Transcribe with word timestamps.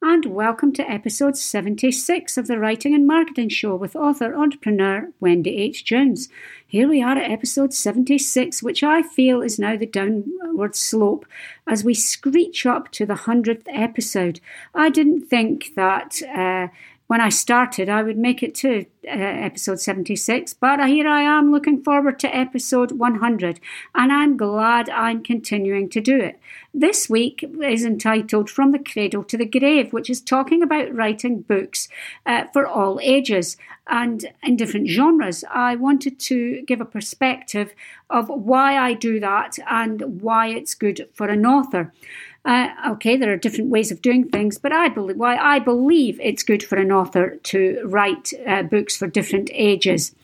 and 0.00 0.26
welcome 0.26 0.72
to 0.72 0.88
episode 0.88 1.36
76 1.36 2.36
of 2.36 2.46
the 2.46 2.58
Writing 2.58 2.94
and 2.94 3.06
Marketing 3.06 3.48
Show 3.48 3.74
with 3.74 3.96
author 3.96 4.34
entrepreneur 4.34 5.10
Wendy 5.18 5.56
H. 5.56 5.84
Jones. 5.84 6.28
Here 6.66 6.88
we 6.88 7.02
are 7.02 7.18
at 7.18 7.30
episode 7.30 7.74
76, 7.74 8.62
which 8.62 8.84
I 8.84 9.02
feel 9.02 9.42
is 9.42 9.58
now 9.58 9.76
the 9.76 9.86
downward 9.86 10.76
slope 10.76 11.26
as 11.66 11.82
we 11.82 11.94
screech 11.94 12.64
up 12.64 12.92
to 12.92 13.06
the 13.06 13.14
100th 13.14 13.64
episode. 13.66 14.40
I 14.74 14.88
didn't 14.88 15.26
think 15.26 15.74
that. 15.74 16.22
Uh, 16.22 16.68
when 17.08 17.22
I 17.22 17.30
started, 17.30 17.88
I 17.88 18.02
would 18.02 18.18
make 18.18 18.42
it 18.42 18.54
to 18.56 18.84
uh, 19.06 19.10
episode 19.10 19.80
76, 19.80 20.52
but 20.54 20.86
here 20.86 21.08
I 21.08 21.22
am 21.22 21.50
looking 21.50 21.82
forward 21.82 22.18
to 22.20 22.36
episode 22.36 22.92
100, 22.92 23.60
and 23.94 24.12
I'm 24.12 24.36
glad 24.36 24.90
I'm 24.90 25.22
continuing 25.22 25.88
to 25.88 26.02
do 26.02 26.20
it. 26.20 26.38
This 26.74 27.08
week 27.08 27.42
is 27.62 27.86
entitled 27.86 28.50
From 28.50 28.72
the 28.72 28.78
Cradle 28.78 29.24
to 29.24 29.38
the 29.38 29.46
Grave, 29.46 29.90
which 29.90 30.10
is 30.10 30.20
talking 30.20 30.62
about 30.62 30.94
writing 30.94 31.40
books 31.40 31.88
uh, 32.26 32.44
for 32.52 32.66
all 32.66 33.00
ages 33.02 33.56
and 33.86 34.26
in 34.42 34.56
different 34.56 34.88
genres. 34.88 35.44
I 35.50 35.76
wanted 35.76 36.18
to 36.20 36.60
give 36.66 36.82
a 36.82 36.84
perspective 36.84 37.72
of 38.10 38.28
why 38.28 38.76
I 38.76 38.92
do 38.92 39.18
that 39.20 39.58
and 39.70 40.20
why 40.20 40.48
it's 40.48 40.74
good 40.74 41.08
for 41.14 41.28
an 41.28 41.46
author. 41.46 41.90
Uh, 42.48 42.70
okay, 42.92 43.14
there 43.14 43.30
are 43.30 43.36
different 43.36 43.68
ways 43.68 43.92
of 43.92 44.00
doing 44.00 44.26
things, 44.26 44.56
but 44.56 44.72
I 44.72 44.88
believe 44.88 45.18
why 45.18 45.36
I 45.36 45.58
believe 45.58 46.18
it's 46.18 46.42
good 46.42 46.62
for 46.62 46.76
an 46.76 46.90
author 46.90 47.36
to 47.42 47.82
write 47.84 48.32
uh, 48.46 48.62
books 48.62 48.96
for 48.96 49.06
different 49.06 49.50
ages. 49.52 50.14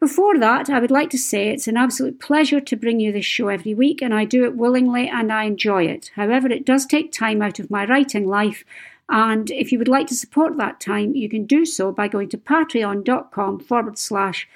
Before 0.00 0.36
that, 0.36 0.68
I 0.68 0.80
would 0.80 0.90
like 0.90 1.10
to 1.10 1.18
say 1.18 1.50
it's 1.50 1.68
an 1.68 1.76
absolute 1.76 2.18
pleasure 2.18 2.60
to 2.62 2.76
bring 2.76 2.98
you 2.98 3.12
this 3.12 3.24
show 3.24 3.46
every 3.46 3.72
week, 3.72 4.02
and 4.02 4.12
I 4.12 4.24
do 4.24 4.42
it 4.42 4.56
willingly 4.56 5.08
and 5.08 5.32
I 5.32 5.44
enjoy 5.44 5.84
it. 5.84 6.10
However, 6.16 6.48
it 6.48 6.66
does 6.66 6.86
take 6.86 7.12
time 7.12 7.40
out 7.40 7.60
of 7.60 7.70
my 7.70 7.86
writing 7.86 8.26
life, 8.26 8.64
and 9.08 9.48
if 9.52 9.70
you 9.70 9.78
would 9.78 9.86
like 9.86 10.08
to 10.08 10.16
support 10.16 10.56
that 10.56 10.80
time, 10.80 11.14
you 11.14 11.28
can 11.28 11.46
do 11.46 11.64
so 11.64 11.92
by 11.92 12.08
going 12.08 12.30
to 12.30 12.36
patreon.com 12.36 13.60
forward 13.60 13.96
slash 13.96 14.48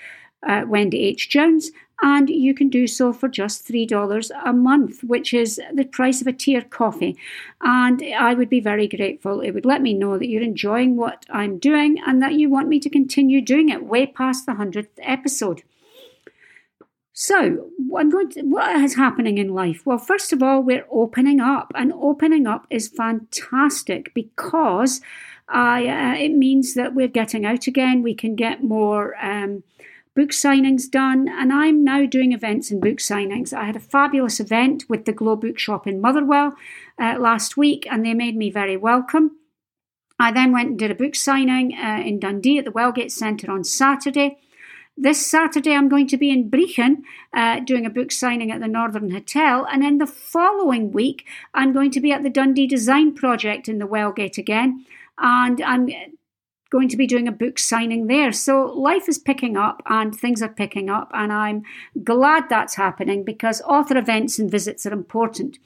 uh, 0.42 0.64
Wendy 0.67 1.05
H. 1.05 1.28
Jones 1.28 1.70
and 2.02 2.28
you 2.28 2.55
can 2.55 2.69
do 2.69 2.86
so 2.86 3.12
for 3.12 3.28
just 3.28 3.66
$3 3.66 4.30
a 4.44 4.52
month, 4.52 5.02
which 5.02 5.33
is 5.33 5.61
the 5.72 5.84
price 5.84 6.20
of 6.20 6.27
a 6.27 6.56
or 6.56 6.62
coffee. 6.62 7.16
And 7.62 8.02
I 8.19 8.34
would 8.34 8.50
be 8.50 8.61
very 8.61 8.86
grateful. 8.86 9.41
It 9.41 9.52
would 9.52 9.64
let 9.64 9.80
me 9.80 9.94
know 9.94 10.19
that 10.19 10.28
you're 10.28 10.42
enjoying 10.42 10.97
what 10.97 11.24
I'm 11.30 11.58
doing 11.58 11.98
and 12.06 12.22
that 12.22 12.34
you 12.34 12.50
want 12.50 12.69
me 12.69 12.80
to 12.80 12.91
continue 12.91 13.41
doing 13.41 13.70
it 13.70 13.86
way 13.86 14.06
past 14.06 14.44
the 14.44 14.52
100th 14.52 14.89
episode. 14.98 15.62
So, 17.19 17.70
I'm 17.97 18.11
going 18.11 18.28
to, 18.33 18.42
what 18.42 18.77
is 18.83 18.94
happening 18.94 19.39
in 19.39 19.55
life? 19.55 19.86
Well, 19.86 19.97
first 19.97 20.34
of 20.34 20.42
all, 20.42 20.62
we're 20.62 20.86
opening 20.91 21.41
up, 21.41 21.72
and 21.74 21.91
opening 21.94 22.47
up 22.47 22.67
is 22.69 22.89
fantastic 22.89 24.12
because 24.12 25.00
I, 25.48 25.86
uh, 25.86 26.14
it 26.19 26.33
means 26.33 26.74
that 26.74 26.94
we're 26.94 27.08
getting 27.08 27.47
out 27.47 27.67
again. 27.67 28.02
We 28.02 28.14
can 28.14 28.36
get 28.36 28.62
more. 28.62 29.17
Um, 29.24 29.62
book 30.17 30.31
signings 30.31 30.91
done, 30.91 31.28
and 31.28 31.53
I'm 31.53 31.84
now 31.84 32.06
doing 32.06 32.33
events 32.33 32.70
and 32.70 32.81
book 32.81 32.97
signings. 32.97 33.53
I 33.53 33.67
had 33.67 33.77
a 33.77 33.81
fabulous 33.81 34.41
event 34.41 34.84
with 34.89 35.05
the 35.05 35.12
Glow 35.12 35.36
Bookshop 35.36 35.86
in 35.86 36.00
Motherwell 36.00 36.55
uh, 36.98 37.17
last 37.20 37.58
week, 37.58 37.86
and 37.91 38.05
they 38.05 38.14
made 38.14 38.35
me 38.35 38.51
very 38.51 38.79
welcome. 38.79 39.33
I 40.18 40.33
then 40.33 40.52
went 40.52 40.70
and 40.70 40.79
did 40.79 40.91
a 40.91 40.95
book 40.95 41.14
signing 41.14 41.74
uh, 41.74 42.01
in 42.02 42.18
Dundee 42.18 42.58
at 42.58 42.64
the 42.64 42.73
Wellgate 42.73 43.13
Centre 43.13 43.52
on 43.52 43.63
Saturday. 43.63 44.39
This 44.96 45.27
Saturday, 45.27 45.74
I'm 45.74 45.91
going 45.91 46.08
to 46.08 46.17
be 46.17 46.30
in 46.30 46.51
Brechin 46.51 47.02
uh, 47.35 47.61
doing 47.61 47.85
a 47.85 47.91
book 47.91 48.11
signing 48.11 48.51
at 48.51 48.62
the 48.62 48.68
Northern 48.68 49.11
Hotel. 49.11 49.67
And 49.70 49.83
then 49.83 49.98
the 49.98 50.07
following 50.07 50.91
week, 50.92 51.27
I'm 51.52 51.74
going 51.74 51.91
to 51.91 52.01
be 52.01 52.12
at 52.12 52.23
the 52.23 52.30
Dundee 52.30 52.67
Design 52.67 53.14
Project 53.14 53.68
in 53.68 53.79
the 53.79 53.86
Wellgate 53.86 54.39
again. 54.39 54.86
And 55.18 55.61
I'm 55.61 55.91
going 56.71 56.89
to 56.89 56.97
be 56.97 57.07
doing 57.07 57.29
a 57.29 57.33
book 57.33 57.59
signing 57.59 58.07
there. 58.07 58.33
So 58.33 58.67
life 58.67 59.09
is 59.09 59.19
picking 59.19 59.57
up 59.57 59.83
and 59.87 60.15
things 60.15 60.43
are 60.43 60.49
picking 60.49 60.91
up, 60.91 61.11
and 61.15 61.33
I'm 61.33 61.63
glad 62.03 62.49
that's 62.49 62.75
happening 62.75 63.25
because 63.25 63.63
author 63.63 63.97
events 63.97 64.39
and 64.39 64.51
visits 64.51 64.87
are 64.87 64.93
important. 64.93 65.59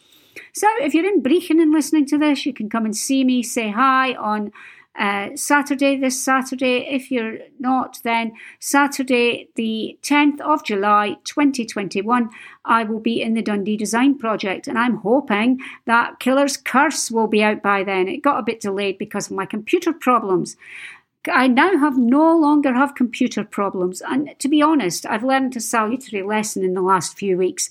So 0.53 0.69
if 0.81 0.95
you're 0.95 1.07
in 1.07 1.23
Brechin 1.23 1.61
and 1.61 1.73
listening 1.73 2.07
to 2.07 2.19
this, 2.19 2.47
you 2.47 2.53
can 2.53 2.69
come 2.69 2.85
and 2.85 2.97
see 2.97 3.25
me, 3.25 3.43
say 3.43 3.71
hi 3.71 4.15
on 4.15 4.53
uh, 4.99 5.29
Saturday, 5.37 5.97
this 5.97 6.23
Saturday. 6.23 6.87
If 6.89 7.11
you're 7.11 7.39
not, 7.59 8.01
then 8.03 8.33
Saturday, 8.59 9.49
the 9.55 9.99
10th 10.03 10.41
of 10.41 10.65
July 10.65 11.17
2021, 11.25 12.31
I 12.65 12.85
will 12.85 12.99
be 12.99 13.23
in 13.23 13.35
the 13.35 13.43
Dundee 13.43 13.77
Design 13.77 14.19
Project, 14.19 14.67
and 14.67 14.79
I'm 14.79 14.97
hoping 14.97 15.61
that 15.87 16.19
Killer's 16.19 16.57
Curse 16.57 17.11
will 17.11 17.29
be 17.29 17.43
out 17.43 17.63
by 17.63 17.85
then. 17.85 18.09
It 18.09 18.23
got 18.23 18.41
a 18.41 18.45
bit 18.45 18.61
delayed 18.61 18.99
because 18.99 19.31
of 19.31 19.37
my 19.37 19.47
computer 19.47 19.93
problems. 19.93 20.57
I 21.31 21.49
now 21.49 21.77
have 21.77 21.99
no 21.99 22.37
longer 22.37 22.73
have 22.73 22.95
computer 22.95 23.45
problems, 23.45 24.01
and 24.01 24.35
to 24.39 24.49
be 24.49 24.63
honest, 24.63 25.07
I've 25.07 25.23
learned 25.23 25.55
a 25.55 25.61
salutary 25.61 26.23
lesson 26.23 26.65
in 26.65 26.75
the 26.75 26.83
last 26.83 27.17
few 27.17 27.37
weeks. 27.37 27.71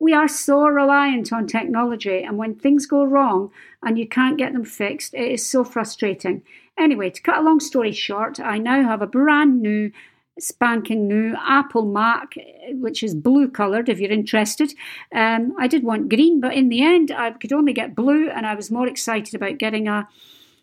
We 0.00 0.14
are 0.14 0.28
so 0.28 0.66
reliant 0.66 1.30
on 1.30 1.46
technology, 1.46 2.22
and 2.22 2.38
when 2.38 2.54
things 2.54 2.86
go 2.86 3.04
wrong 3.04 3.50
and 3.82 3.98
you 3.98 4.08
can't 4.08 4.38
get 4.38 4.54
them 4.54 4.64
fixed, 4.64 5.12
it 5.12 5.30
is 5.30 5.44
so 5.44 5.62
frustrating. 5.62 6.42
Anyway, 6.78 7.10
to 7.10 7.20
cut 7.20 7.36
a 7.36 7.42
long 7.42 7.60
story 7.60 7.92
short, 7.92 8.40
I 8.40 8.56
now 8.56 8.82
have 8.82 9.02
a 9.02 9.06
brand 9.06 9.60
new, 9.60 9.92
spanking 10.38 11.06
new 11.06 11.36
Apple 11.38 11.84
Mac, 11.84 12.32
which 12.70 13.02
is 13.02 13.14
blue 13.14 13.50
coloured 13.50 13.90
if 13.90 14.00
you're 14.00 14.10
interested. 14.10 14.72
Um, 15.14 15.54
I 15.58 15.66
did 15.66 15.84
want 15.84 16.08
green, 16.08 16.40
but 16.40 16.54
in 16.54 16.70
the 16.70 16.82
end, 16.82 17.10
I 17.10 17.32
could 17.32 17.52
only 17.52 17.74
get 17.74 17.94
blue, 17.94 18.30
and 18.30 18.46
I 18.46 18.54
was 18.54 18.70
more 18.70 18.86
excited 18.86 19.34
about 19.34 19.58
getting 19.58 19.86
a 19.86 20.08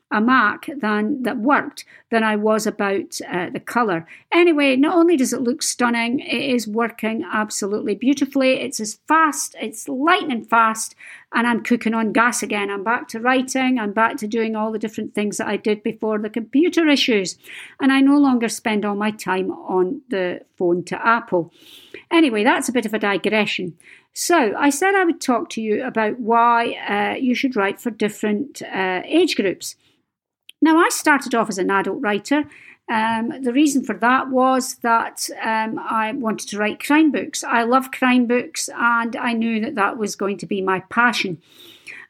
a 0.09 0.22
Mac 0.22 0.69
than 0.78 1.23
that 1.23 1.38
worked 1.38 1.84
than 2.09 2.23
I 2.23 2.38
was 2.38 2.66
about 2.66 3.19
uh, 3.29 3.50
the 3.50 3.59
color. 3.59 4.07
Anyway, 4.31 4.78
not 4.78 4.95
only 4.95 5.18
does 5.18 5.34
it 5.34 5.41
look 5.41 5.62
stunning, 5.62 6.19
it 6.22 6.41
is 6.56 6.66
working 6.66 7.25
absolutely 7.29 7.94
beautifully. 7.94 8.62
It's 8.62 8.79
as 8.79 9.00
fast, 9.07 9.56
it's 9.59 9.90
lightning 9.90 10.46
fast, 10.46 10.96
and 11.34 11.46
I'm 11.46 11.62
cooking 11.62 11.94
on 11.94 12.13
gas 12.13 12.41
again. 12.41 12.69
I'm 12.69 12.85
back 12.85 13.09
to 13.09 13.19
writing, 13.19 13.79
I'm 13.79 13.91
back 13.91 14.16
to 14.17 14.28
doing 14.28 14.56
all 14.56 14.72
the 14.72 14.79
different 14.79 15.13
things 15.13 15.38
that 15.38 15.47
I 15.47 15.57
did 15.57 15.84
before 15.84 16.17
the 16.19 16.29
computer 16.29 16.88
issues, 16.88 17.38
and 17.81 17.91
I 17.91 18.00
no 18.00 18.17
longer 18.17 18.47
spend 18.47 18.85
all 18.85 18.96
my 18.96 19.12
time 19.12 19.51
on 19.51 20.01
the 20.09 20.41
phone 20.57 20.85
to 20.85 21.06
Apple. 21.06 21.51
Anyway, 22.09 22.46
that's 22.46 22.69
a 22.69 22.73
bit 22.73 22.85
of 22.85 22.94
a 22.94 23.00
digression. 23.00 23.78
So, 24.13 24.56
I 24.57 24.69
said 24.69 24.96
I 24.96 25.03
would 25.03 25.22
talk 25.22 25.50
to 25.51 25.62
you 25.62 25.85
about 25.85 26.19
why 26.19 26.72
uh, 26.90 27.17
you 27.19 27.35
should 27.35 27.56
write 27.56 27.79
for 27.79 27.91
different 27.91 28.62
uh, 28.63 29.01
age 29.06 29.35
groups. 29.35 29.75
Now, 30.67 30.79
I 30.79 30.89
started 30.89 31.33
off 31.33 31.47
as 31.47 31.59
an 31.59 31.72
adult 31.72 32.01
writer. 32.01 32.44
Um, 32.89 33.41
the 33.41 33.53
reason 33.53 33.85
for 33.85 33.95
that 34.00 34.29
was 34.29 34.75
that 34.79 35.29
um, 35.41 35.79
I 35.79 36.11
wanted 36.11 36.50
to 36.50 36.57
write 36.57 36.83
crime 36.83 37.09
books. 37.09 37.41
I 37.41 37.63
love 37.63 37.91
crime 37.91 38.28
books, 38.28 38.69
and 38.75 39.16
I 39.16 39.31
knew 39.31 39.61
that 39.61 39.75
that 39.75 39.97
was 39.97 40.17
going 40.17 40.38
to 40.39 40.45
be 40.45 40.59
my 40.59 40.81
passion. 40.89 41.41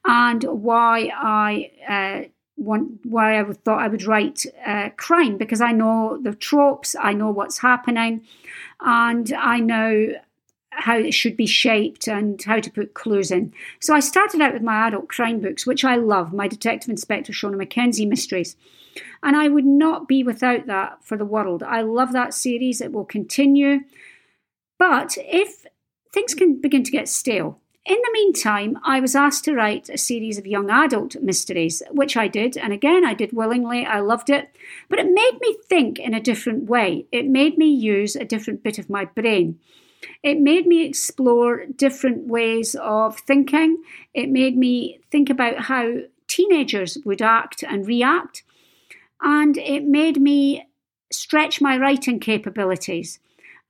And 0.05 0.41
why 0.43 1.11
I 1.15 1.69
uh, 1.87 2.29
want, 2.57 3.05
why 3.05 3.39
I 3.39 3.43
thought 3.43 3.79
I 3.79 3.89
would 3.89 4.05
write 4.05 4.43
uh, 4.65 4.89
crime 4.97 5.37
because 5.37 5.61
I 5.61 5.71
know 5.71 6.19
the 6.19 6.33
tropes, 6.33 6.95
I 6.99 7.13
know 7.13 7.29
what's 7.29 7.59
happening, 7.59 8.25
and 8.81 9.31
I 9.33 9.59
know 9.59 10.15
how 10.77 10.97
it 10.97 11.13
should 11.13 11.35
be 11.35 11.45
shaped 11.45 12.07
and 12.07 12.41
how 12.43 12.59
to 12.59 12.71
put 12.71 12.93
clues 12.93 13.31
in. 13.31 13.53
So 13.79 13.93
I 13.93 13.99
started 13.99 14.41
out 14.41 14.53
with 14.53 14.61
my 14.61 14.87
adult 14.87 15.09
crime 15.09 15.39
books, 15.39 15.65
which 15.65 15.83
I 15.83 15.95
love, 15.95 16.33
my 16.33 16.47
Detective 16.47 16.89
Inspector 16.89 17.31
Shona 17.33 17.55
McKenzie 17.55 18.07
mysteries. 18.07 18.55
And 19.21 19.35
I 19.35 19.49
would 19.49 19.65
not 19.65 20.07
be 20.07 20.23
without 20.23 20.67
that 20.67 21.03
for 21.03 21.17
the 21.17 21.25
world. 21.25 21.63
I 21.63 21.81
love 21.81 22.13
that 22.13 22.33
series, 22.33 22.81
it 22.81 22.91
will 22.91 23.05
continue. 23.05 23.81
But 24.79 25.17
if 25.19 25.65
things 26.13 26.33
can 26.33 26.61
begin 26.61 26.83
to 26.83 26.91
get 26.91 27.09
stale, 27.09 27.59
in 27.87 27.95
the 27.95 28.11
meantime, 28.11 28.77
I 28.83 28.99
was 28.99 29.15
asked 29.15 29.45
to 29.45 29.55
write 29.55 29.87
a 29.87 29.97
series 29.97 30.37
of 30.37 30.45
young 30.45 30.69
adult 30.69 31.15
mysteries, 31.21 31.81
which 31.89 32.17
I 32.17 32.27
did, 32.27 32.57
and 32.57 32.73
again, 32.73 33.05
I 33.05 33.13
did 33.13 33.31
willingly. 33.31 33.85
I 33.85 34.01
loved 34.01 34.29
it, 34.29 34.53
but 34.89 34.99
it 34.99 35.09
made 35.09 35.37
me 35.39 35.55
think 35.69 35.97
in 35.97 36.13
a 36.13 36.19
different 36.19 36.65
way. 36.65 37.05
It 37.13 37.27
made 37.27 37.57
me 37.57 37.67
use 37.67 38.17
a 38.17 38.25
different 38.25 38.61
bit 38.61 38.77
of 38.77 38.89
my 38.89 39.05
brain. 39.05 39.59
It 40.23 40.39
made 40.39 40.65
me 40.65 40.85
explore 40.85 41.65
different 41.65 42.27
ways 42.27 42.75
of 42.75 43.17
thinking. 43.19 43.83
It 44.13 44.29
made 44.29 44.57
me 44.57 44.99
think 45.11 45.29
about 45.29 45.59
how 45.61 45.93
teenagers 46.27 46.97
would 47.05 47.21
act 47.21 47.63
and 47.63 47.87
react. 47.87 48.43
And 49.21 49.57
it 49.57 49.83
made 49.83 50.21
me 50.21 50.67
stretch 51.11 51.61
my 51.61 51.77
writing 51.77 52.19
capabilities. 52.19 53.19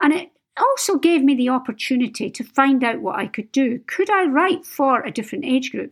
And 0.02 0.14
it 0.14 0.32
also 0.58 0.98
gave 0.98 1.24
me 1.24 1.36
the 1.36 1.50
opportunity 1.50 2.30
to 2.30 2.44
find 2.44 2.84
out 2.84 3.02
what 3.02 3.18
I 3.18 3.28
could 3.28 3.52
do. 3.52 3.80
Could 3.88 4.10
I 4.10 4.26
write 4.26 4.66
for 4.66 5.02
a 5.02 5.12
different 5.12 5.46
age 5.46 5.72
group? 5.72 5.92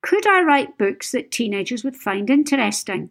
Could 0.00 0.26
I 0.26 0.42
write 0.42 0.78
books 0.78 1.10
that 1.10 1.30
teenagers 1.30 1.82
would 1.82 1.96
find 1.96 2.30
interesting? 2.30 3.10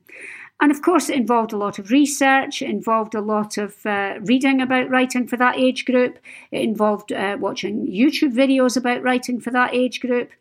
And 0.59 0.71
of 0.71 0.81
course, 0.81 1.09
it 1.09 1.15
involved 1.15 1.53
a 1.53 1.57
lot 1.57 1.77
of 1.77 1.91
research, 1.91 2.61
it 2.61 2.69
involved 2.69 3.13
a 3.13 3.21
lot 3.21 3.57
of 3.57 3.85
uh, 3.85 4.15
reading 4.21 4.59
about 4.59 4.89
writing 4.89 5.27
for 5.27 5.37
that 5.37 5.57
age 5.57 5.85
group, 5.85 6.17
it 6.51 6.61
involved 6.61 7.11
uh, 7.11 7.37
watching 7.39 7.85
YouTube 7.85 8.33
videos 8.33 8.75
about 8.75 9.03
writing 9.03 9.39
for 9.39 9.51
that 9.51 9.75
age 9.75 10.01
group, 10.01 10.31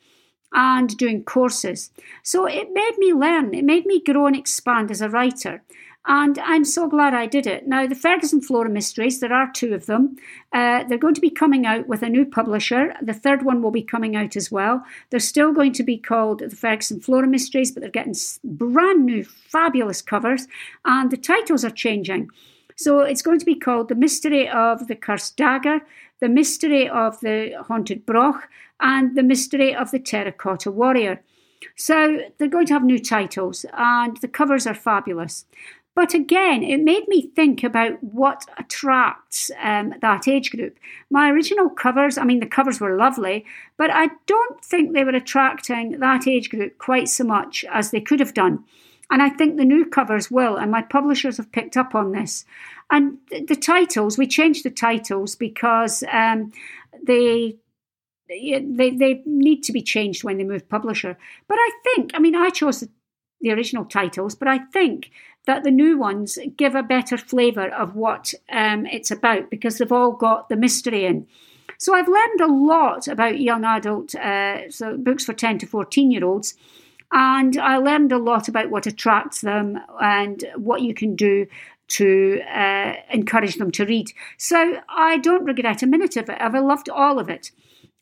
and 0.53 0.97
doing 0.97 1.23
courses. 1.23 1.91
So 2.23 2.47
it 2.47 2.73
made 2.73 2.95
me 2.99 3.13
learn, 3.13 3.53
it 3.55 3.65
made 3.65 3.85
me 3.85 4.01
grow 4.01 4.27
and 4.27 4.37
expand 4.37 4.91
as 4.91 5.03
a 5.03 5.11
writer. 5.11 5.63
And 6.09 6.39
I'm 6.39 6.65
so 6.65 6.89
glad 6.89 7.15
I 7.15 7.27
did 7.27 7.49
it. 7.49 7.67
Now, 7.67 7.87
the 7.87 7.97
Fergus 7.97 8.33
and 8.33 8.45
Flora 8.45 8.71
Mysteries, 8.71 9.19
there 9.19 9.33
are 9.33 9.51
two 9.53 9.75
of 9.75 9.87
them. 9.87 10.17
Uh, 10.53 10.85
they're 10.85 10.99
going 10.99 11.15
to 11.15 11.21
be 11.21 11.31
coming 11.31 11.67
out 11.67 11.89
with 11.89 12.03
a 12.03 12.09
new 12.09 12.25
publisher. 12.25 12.95
The 13.03 13.13
third 13.13 13.45
one 13.45 13.61
will 13.61 13.73
be 13.73 13.83
coming 13.83 14.15
out 14.15 14.37
as 14.37 14.53
well. 14.53 14.85
They're 15.11 15.19
still 15.19 15.53
going 15.53 15.73
to 15.73 15.83
be 15.83 15.99
called 15.99 16.39
the 16.39 16.55
Fergus 16.55 16.93
and 16.93 17.05
Flora 17.05 17.27
Mysteries, 17.27 17.73
but 17.73 17.81
they're 17.81 17.91
getting 17.91 18.15
brand 18.45 19.05
new, 19.05 19.25
fabulous 19.25 20.01
covers, 20.01 20.47
and 20.85 21.11
the 21.11 21.17
titles 21.17 21.65
are 21.65 21.71
changing. 21.71 22.31
So 22.77 23.01
it's 23.01 23.23
going 23.23 23.41
to 23.41 23.47
be 23.47 23.57
called 23.57 23.89
The 23.89 23.95
Mystery 23.97 24.49
of 24.49 24.87
the 24.87 24.95
Cursed 24.95 25.37
Dagger, 25.37 25.81
The 26.21 26.29
Mystery 26.29 26.89
of 26.89 27.19
the 27.19 27.65
Haunted 27.67 28.07
Broch, 28.07 28.49
and 28.79 29.17
The 29.17 29.25
Mystery 29.25 29.75
of 29.75 29.91
the 29.91 29.99
Terracotta 29.99 30.71
Warrior. 30.71 31.21
So 31.75 32.21
they're 32.39 32.49
going 32.49 32.67
to 32.67 32.75
have 32.75 32.85
new 32.85 32.99
titles, 32.99 33.67
and 33.73 34.17
the 34.19 34.29
covers 34.29 34.69
are 34.69 34.75
fabulous. 34.75 35.47
But 35.97 36.13
again, 36.13 36.63
it 36.63 36.83
made 36.83 37.09
me 37.09 37.33
think 37.35 37.65
about 37.65 38.05
what 38.05 38.45
attracts 38.59 39.51
um, 39.59 39.95
that 40.03 40.29
age 40.29 40.51
group. 40.51 40.79
My 41.11 41.31
original 41.31 41.71
covers, 41.71 42.19
I 42.19 42.25
mean, 42.25 42.41
the 42.41 42.47
covers 42.47 42.79
were 42.79 42.99
lovely, 42.99 43.47
but 43.79 43.91
I 43.91 44.11
don't 44.27 44.63
think 44.63 44.93
they 44.93 45.05
were 45.05 45.17
attracting 45.17 45.99
that 45.99 46.29
age 46.29 46.51
group 46.51 46.77
quite 46.77 47.09
so 47.09 47.25
much 47.25 47.65
as 47.73 47.91
they 47.91 48.03
could 48.03 48.21
have 48.21 48.35
done. 48.35 48.63
And 49.11 49.23
I 49.23 49.31
think 49.31 49.57
the 49.57 49.65
new 49.65 49.87
covers 49.87 50.31
will, 50.31 50.57
and 50.57 50.71
my 50.71 50.83
publishers 50.83 51.39
have 51.39 51.51
picked 51.51 51.79
up 51.79 51.95
on 51.95 52.13
this. 52.13 52.45
And 52.91 53.17
the 53.31 53.57
titles, 53.57 54.19
we 54.19 54.27
changed 54.27 54.65
the 54.65 54.71
titles 54.71 55.35
because 55.35 56.05
um, 56.13 56.53
they 57.03 57.57
they 58.29 58.91
they 58.91 59.23
need 59.25 59.63
to 59.63 59.73
be 59.73 59.83
changed 59.83 60.25
when 60.25 60.37
they 60.37 60.45
move 60.45 60.69
publisher. 60.69 61.17
But 61.49 61.57
I 61.59 61.71
think, 61.85 62.11
I 62.13 62.19
mean, 62.19 62.35
I 62.35 62.51
chose 62.51 62.81
the, 62.81 62.91
the 63.41 63.53
original 63.53 63.85
titles, 63.87 64.35
but 64.35 64.49
I 64.49 64.59
think 64.59 65.11
that 65.47 65.63
the 65.65 65.71
new 65.71 65.99
ones 65.99 66.39
give 66.57 66.75
a 66.75 66.83
better 66.83 67.17
flavour 67.17 67.69
of 67.69 67.95
what 67.95 68.35
um, 68.51 68.85
it's 68.87 69.11
about 69.11 69.49
because 69.51 69.79
they've 69.79 69.93
all 69.93 70.13
got 70.13 70.49
the 70.49 70.57
mystery 70.57 71.07
in. 71.07 71.27
So 71.79 71.95
I've 71.95 72.09
learned 72.09 72.41
a 72.41 72.53
lot 72.53 73.09
about 73.09 73.41
young 73.41 73.65
adult, 73.65 74.15
uh, 74.15 74.71
so 74.71 74.97
books 74.97 75.25
for 75.25 75.33
10 75.33 75.59
to 75.59 75.67
14 75.67 76.11
year 76.11 76.25
olds. 76.25 76.55
And 77.13 77.57
I 77.57 77.77
learned 77.77 78.13
a 78.13 78.19
lot 78.19 78.49
about 78.49 78.71
what 78.71 78.87
attracts 78.87 79.41
them 79.41 79.79
and 80.01 80.45
what 80.57 80.83
you 80.83 80.93
can 80.93 81.15
do 81.15 81.47
to 81.89 82.41
uh, 82.53 82.95
encourage 83.11 83.57
them 83.57 83.71
to 83.73 83.85
read. 83.85 84.13
So 84.37 84.81
I 84.89 85.19
don't 85.19 85.45
regret 85.45 85.83
a 85.83 85.87
minute 85.87 86.17
of 86.17 86.29
it. 86.29 86.39
I've 86.41 86.55
loved 86.55 86.89
all 86.89 87.21
of 87.21 87.29
it. 87.29 87.53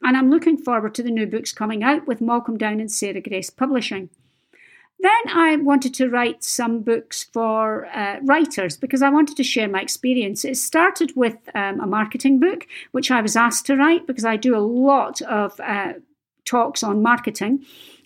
And 0.02 0.16
I'm 0.16 0.30
looking 0.30 0.56
forward 0.56 0.94
to 0.94 1.02
the 1.02 1.10
new 1.10 1.26
books 1.26 1.52
coming 1.52 1.82
out 1.82 2.06
with 2.06 2.20
Malcolm 2.20 2.56
Down 2.56 2.80
and 2.80 2.90
Sarah 2.90 3.20
Grace 3.20 3.50
Publishing. 3.50 4.08
Then 5.00 5.36
I 5.36 5.56
wanted 5.56 5.92
to 5.94 6.08
write 6.08 6.42
some 6.42 6.80
books 6.80 7.24
for 7.24 7.86
uh, 7.86 8.20
writers 8.22 8.76
because 8.76 9.02
I 9.02 9.10
wanted 9.10 9.36
to 9.36 9.44
share 9.44 9.68
my 9.68 9.80
experience. 9.82 10.44
It 10.44 10.56
started 10.56 11.12
with 11.14 11.36
um, 11.54 11.80
a 11.80 11.86
marketing 11.86 12.40
book, 12.40 12.66
which 12.92 13.10
I 13.10 13.20
was 13.20 13.36
asked 13.36 13.66
to 13.66 13.76
write 13.76 14.06
because 14.06 14.24
I 14.24 14.36
do 14.36 14.56
a 14.56 14.60
lot 14.60 15.20
of 15.22 15.60
uh, 15.60 15.94
talks 16.44 16.82
on 16.82 17.02
marketing. 17.02 17.64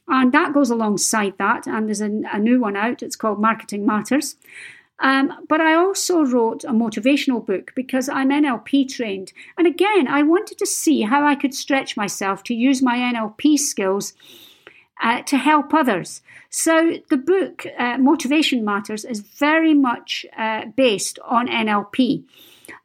And 0.08 0.32
that 0.32 0.54
goes 0.54 0.70
alongside 0.70 1.34
that. 1.38 1.66
And 1.66 1.86
there's 1.86 2.00
a, 2.00 2.22
a 2.32 2.38
new 2.38 2.60
one 2.60 2.76
out. 2.76 3.02
It's 3.02 3.16
called 3.16 3.40
Marketing 3.40 3.86
Matters. 3.86 4.36
Um, 5.00 5.32
but 5.48 5.60
I 5.60 5.74
also 5.74 6.24
wrote 6.24 6.64
a 6.64 6.72
motivational 6.72 7.44
book 7.44 7.72
because 7.76 8.08
I'm 8.08 8.30
NLP 8.30 8.92
trained. 8.92 9.32
And 9.56 9.66
again, 9.66 10.08
I 10.08 10.22
wanted 10.22 10.58
to 10.58 10.66
see 10.66 11.02
how 11.02 11.24
I 11.24 11.36
could 11.36 11.54
stretch 11.54 11.96
myself 11.96 12.42
to 12.44 12.54
use 12.54 12.82
my 12.82 12.96
NLP 12.96 13.58
skills 13.58 14.14
uh, 15.00 15.22
to 15.22 15.36
help 15.36 15.72
others. 15.74 16.22
So 16.50 16.98
the 17.10 17.16
book, 17.16 17.66
uh, 17.78 17.98
Motivation 17.98 18.64
Matters, 18.64 19.04
is 19.04 19.20
very 19.20 19.74
much 19.74 20.26
uh, 20.36 20.66
based 20.76 21.18
on 21.24 21.48
NLP. 21.48 22.24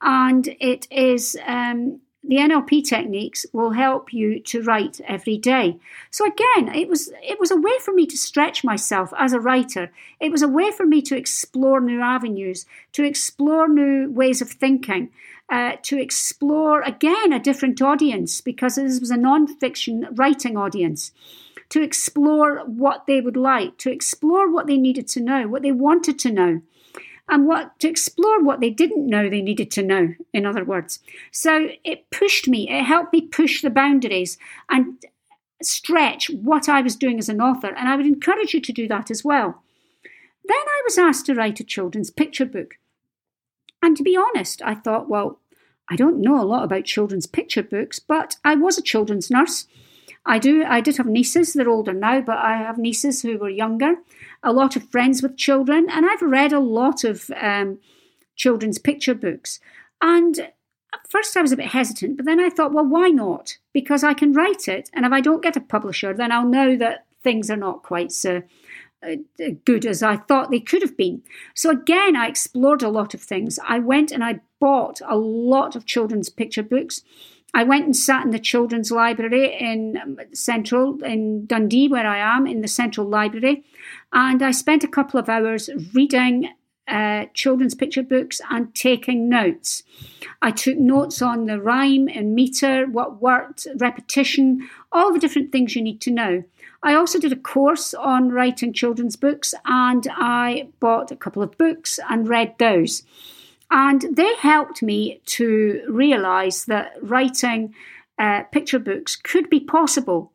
And 0.01 0.55
it 0.59 0.87
is 0.91 1.37
um, 1.45 2.01
the 2.25 2.37
NLP 2.37 2.87
techniques 2.87 3.45
will 3.51 3.71
help 3.71 4.13
you 4.13 4.39
to 4.39 4.63
write 4.63 5.01
every 5.07 5.37
day. 5.37 5.77
So 6.09 6.25
again, 6.25 6.73
it 6.73 6.87
was 6.87 7.11
it 7.21 7.39
was 7.39 7.51
a 7.51 7.57
way 7.59 7.77
for 7.81 7.93
me 7.93 8.05
to 8.07 8.17
stretch 8.17 8.63
myself 8.63 9.13
as 9.17 9.33
a 9.33 9.39
writer. 9.39 9.91
It 10.19 10.31
was 10.31 10.41
a 10.41 10.47
way 10.47 10.71
for 10.71 10.85
me 10.85 11.01
to 11.03 11.17
explore 11.17 11.81
new 11.81 12.01
avenues, 12.01 12.65
to 12.93 13.03
explore 13.03 13.67
new 13.67 14.09
ways 14.09 14.41
of 14.41 14.49
thinking, 14.49 15.09
uh, 15.49 15.73
to 15.83 15.99
explore 15.99 16.81
again 16.81 17.33
a 17.33 17.39
different 17.39 17.81
audience 17.81 18.39
because 18.39 18.75
this 18.75 19.01
was 19.01 19.11
a 19.11 19.17
non-fiction 19.17 20.07
writing 20.13 20.55
audience 20.55 21.11
to 21.73 21.81
explore 21.81 22.59
what 22.67 23.07
they 23.07 23.19
would 23.19 23.35
like, 23.35 23.79
to 23.79 23.91
explore 23.91 24.47
what 24.47 24.67
they 24.67 24.77
needed 24.77 25.07
to 25.07 25.19
know, 25.19 25.47
what 25.47 25.63
they 25.63 25.71
wanted 25.71 26.19
to 26.19 26.31
know, 26.31 26.61
and 27.27 27.47
what 27.47 27.79
to 27.79 27.89
explore 27.89 28.43
what 28.43 28.59
they 28.59 28.69
didn't 28.69 29.07
know 29.07 29.27
they 29.27 29.41
needed 29.41 29.71
to 29.71 29.81
know, 29.81 30.13
in 30.33 30.45
other 30.45 30.63
words. 30.63 30.99
So 31.31 31.69
it 31.83 32.11
pushed 32.11 32.47
me, 32.47 32.69
it 32.69 32.83
helped 32.83 33.11
me 33.11 33.21
push 33.21 33.63
the 33.63 33.71
boundaries 33.71 34.37
and 34.69 35.03
stretch 35.63 36.29
what 36.29 36.69
I 36.69 36.81
was 36.81 36.95
doing 36.95 37.17
as 37.17 37.27
an 37.27 37.41
author, 37.41 37.73
and 37.73 37.89
I 37.89 37.95
would 37.95 38.05
encourage 38.05 38.53
you 38.53 38.61
to 38.61 38.71
do 38.71 38.87
that 38.89 39.09
as 39.09 39.23
well. 39.23 39.63
Then 40.45 40.55
I 40.55 40.81
was 40.85 40.99
asked 40.99 41.25
to 41.25 41.33
write 41.33 41.59
a 41.59 41.63
children's 41.63 42.11
picture 42.11 42.45
book. 42.45 42.75
And 43.81 43.97
to 43.97 44.03
be 44.03 44.15
honest, 44.15 44.61
I 44.61 44.75
thought, 44.75 45.09
well, 45.09 45.39
I 45.89 45.95
don't 45.95 46.21
know 46.21 46.39
a 46.39 46.45
lot 46.45 46.65
about 46.65 46.85
children's 46.85 47.25
picture 47.25 47.63
books, 47.63 47.97
but 47.97 48.35
I 48.45 48.53
was 48.53 48.77
a 48.77 48.83
children's 48.83 49.31
nurse 49.31 49.65
I 50.25 50.39
do. 50.39 50.63
I 50.63 50.79
did 50.79 50.97
have 50.97 51.05
nieces. 51.05 51.53
They're 51.53 51.69
older 51.69 51.93
now, 51.93 52.21
but 52.21 52.37
I 52.37 52.57
have 52.57 52.77
nieces 52.77 53.21
who 53.21 53.37
were 53.37 53.49
younger. 53.49 53.95
A 54.41 54.53
lot 54.53 54.75
of 54.75 54.89
friends 54.89 55.21
with 55.21 55.37
children, 55.37 55.87
and 55.89 56.05
I've 56.05 56.21
read 56.21 56.53
a 56.53 56.59
lot 56.59 57.03
of 57.03 57.29
um, 57.39 57.79
children's 58.35 58.77
picture 58.77 59.15
books. 59.15 59.59
And 60.01 60.39
at 60.39 61.09
first, 61.09 61.35
I 61.35 61.41
was 61.41 61.51
a 61.51 61.57
bit 61.57 61.67
hesitant, 61.67 62.17
but 62.17 62.25
then 62.25 62.39
I 62.39 62.49
thought, 62.49 62.73
well, 62.73 62.85
why 62.85 63.09
not? 63.09 63.57
Because 63.73 64.03
I 64.03 64.13
can 64.13 64.33
write 64.33 64.67
it, 64.67 64.89
and 64.93 65.05
if 65.05 65.11
I 65.11 65.21
don't 65.21 65.43
get 65.43 65.57
a 65.57 65.61
publisher, 65.61 66.13
then 66.13 66.31
I'll 66.31 66.47
know 66.47 66.77
that 66.77 67.05
things 67.21 67.49
are 67.49 67.57
not 67.57 67.83
quite 67.83 68.11
so 68.11 68.43
uh, 69.01 69.15
good 69.65 69.85
as 69.85 70.01
I 70.03 70.17
thought 70.17 70.51
they 70.51 70.59
could 70.59 70.81
have 70.81 70.95
been. 70.95 71.23
So 71.53 71.69
again, 71.69 72.15
I 72.15 72.27
explored 72.27 72.81
a 72.81 72.89
lot 72.89 73.13
of 73.13 73.21
things. 73.21 73.59
I 73.67 73.79
went 73.79 74.11
and 74.11 74.23
I 74.23 74.39
bought 74.59 75.01
a 75.05 75.17
lot 75.17 75.75
of 75.75 75.85
children's 75.85 76.29
picture 76.29 76.63
books. 76.63 77.01
I 77.53 77.63
went 77.63 77.85
and 77.85 77.95
sat 77.95 78.25
in 78.25 78.31
the 78.31 78.39
children's 78.39 78.91
library 78.91 79.55
in 79.59 80.17
Central, 80.33 81.03
in 81.03 81.45
Dundee, 81.45 81.87
where 81.87 82.07
I 82.07 82.17
am, 82.17 82.47
in 82.47 82.61
the 82.61 82.67
Central 82.67 83.07
Library, 83.07 83.63
and 84.11 84.41
I 84.41 84.51
spent 84.51 84.83
a 84.83 84.87
couple 84.87 85.19
of 85.19 85.29
hours 85.29 85.69
reading 85.93 86.49
uh, 86.87 87.25
children's 87.33 87.75
picture 87.75 88.03
books 88.03 88.41
and 88.49 88.73
taking 88.75 89.29
notes. 89.29 89.83
I 90.41 90.51
took 90.51 90.77
notes 90.77 91.21
on 91.21 91.45
the 91.45 91.61
rhyme 91.61 92.07
and 92.07 92.35
meter, 92.35 92.85
what 92.87 93.21
worked, 93.21 93.67
repetition, 93.77 94.67
all 94.91 95.13
the 95.13 95.19
different 95.19 95.51
things 95.51 95.75
you 95.75 95.81
need 95.81 96.01
to 96.01 96.11
know. 96.11 96.43
I 96.81 96.95
also 96.95 97.19
did 97.19 97.31
a 97.31 97.37
course 97.37 97.93
on 97.93 98.29
writing 98.29 98.73
children's 98.73 99.15
books 99.15 99.53
and 99.65 100.05
I 100.11 100.67
bought 100.81 101.11
a 101.11 101.15
couple 101.15 101.41
of 101.41 101.57
books 101.57 101.97
and 102.09 102.27
read 102.27 102.55
those. 102.59 103.03
And 103.75 104.05
they 104.15 104.35
helped 104.35 104.83
me 104.83 105.19
to 105.25 105.81
realize 105.89 106.65
that 106.65 106.93
writing 107.01 107.73
uh, 108.19 108.43
picture 108.43 108.77
books 108.77 109.15
could 109.15 109.49
be 109.49 109.59
possible. 109.59 110.31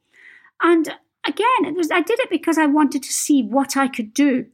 And 0.61 0.88
again, 1.25 1.64
it 1.64 1.76
was, 1.76 1.88
I 1.92 2.00
did 2.00 2.18
it 2.18 2.30
because 2.30 2.59
I 2.59 2.66
wanted 2.66 3.04
to 3.04 3.12
see 3.12 3.45
what 3.45 3.76
I 3.76 3.87
could 3.87 4.12
do. 4.12 4.47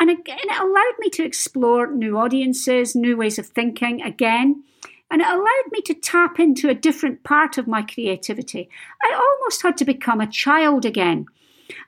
And 0.00 0.08
again, 0.08 0.38
it 0.42 0.58
allowed 0.58 0.98
me 0.98 1.10
to 1.10 1.24
explore 1.24 1.92
new 1.92 2.16
audiences, 2.16 2.96
new 2.96 3.14
ways 3.14 3.38
of 3.38 3.48
thinking 3.48 4.00
again. 4.00 4.64
And 5.10 5.20
it 5.20 5.28
allowed 5.28 5.70
me 5.70 5.82
to 5.82 5.92
tap 5.92 6.40
into 6.40 6.70
a 6.70 6.74
different 6.74 7.24
part 7.24 7.58
of 7.58 7.68
my 7.68 7.82
creativity. 7.82 8.70
I 9.02 9.12
almost 9.12 9.60
had 9.60 9.76
to 9.78 9.84
become 9.84 10.22
a 10.22 10.26
child 10.26 10.86
again. 10.86 11.26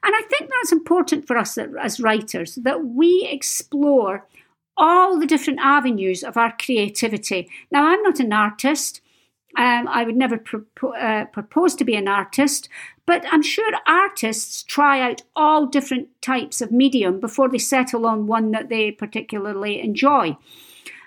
And 0.03 0.15
I 0.15 0.21
think 0.29 0.51
that's 0.51 0.73
important 0.73 1.27
for 1.27 1.39
us 1.39 1.57
as 1.57 1.99
writers 1.99 2.57
that 2.57 2.85
we 2.85 3.27
explore 3.31 4.27
all 4.81 5.21
the 5.21 5.27
different 5.27 5.61
avenues 5.61 6.25
of 6.25 6.39
our 6.39 6.57
creativity. 6.57 7.49
Now, 7.71 7.87
I'm 7.87 8.03
not 8.03 8.19
an 8.19 8.33
artist. 8.33 9.03
Um, 9.57 9.87
I 9.89 10.05
would 10.05 10.17
never 10.17 10.39
pro- 10.39 10.93
uh, 10.93 11.27
propose 11.27 11.75
to 11.75 11.85
be 11.85 11.97
an 11.97 12.09
artist, 12.09 12.69
but 13.05 13.25
I'm 13.31 13.43
sure 13.43 13.73
artists 13.87 14.63
try 14.63 15.01
out 15.01 15.23
all 15.37 15.67
different 15.67 16.09
types 16.23 16.61
of 16.61 16.73
medium 16.73 17.21
before 17.21 17.49
they 17.49 17.59
settle 17.59 18.07
on 18.07 18.27
one 18.27 18.53
that 18.53 18.69
they 18.71 18.91
particularly 18.91 19.81
enjoy. 19.81 20.37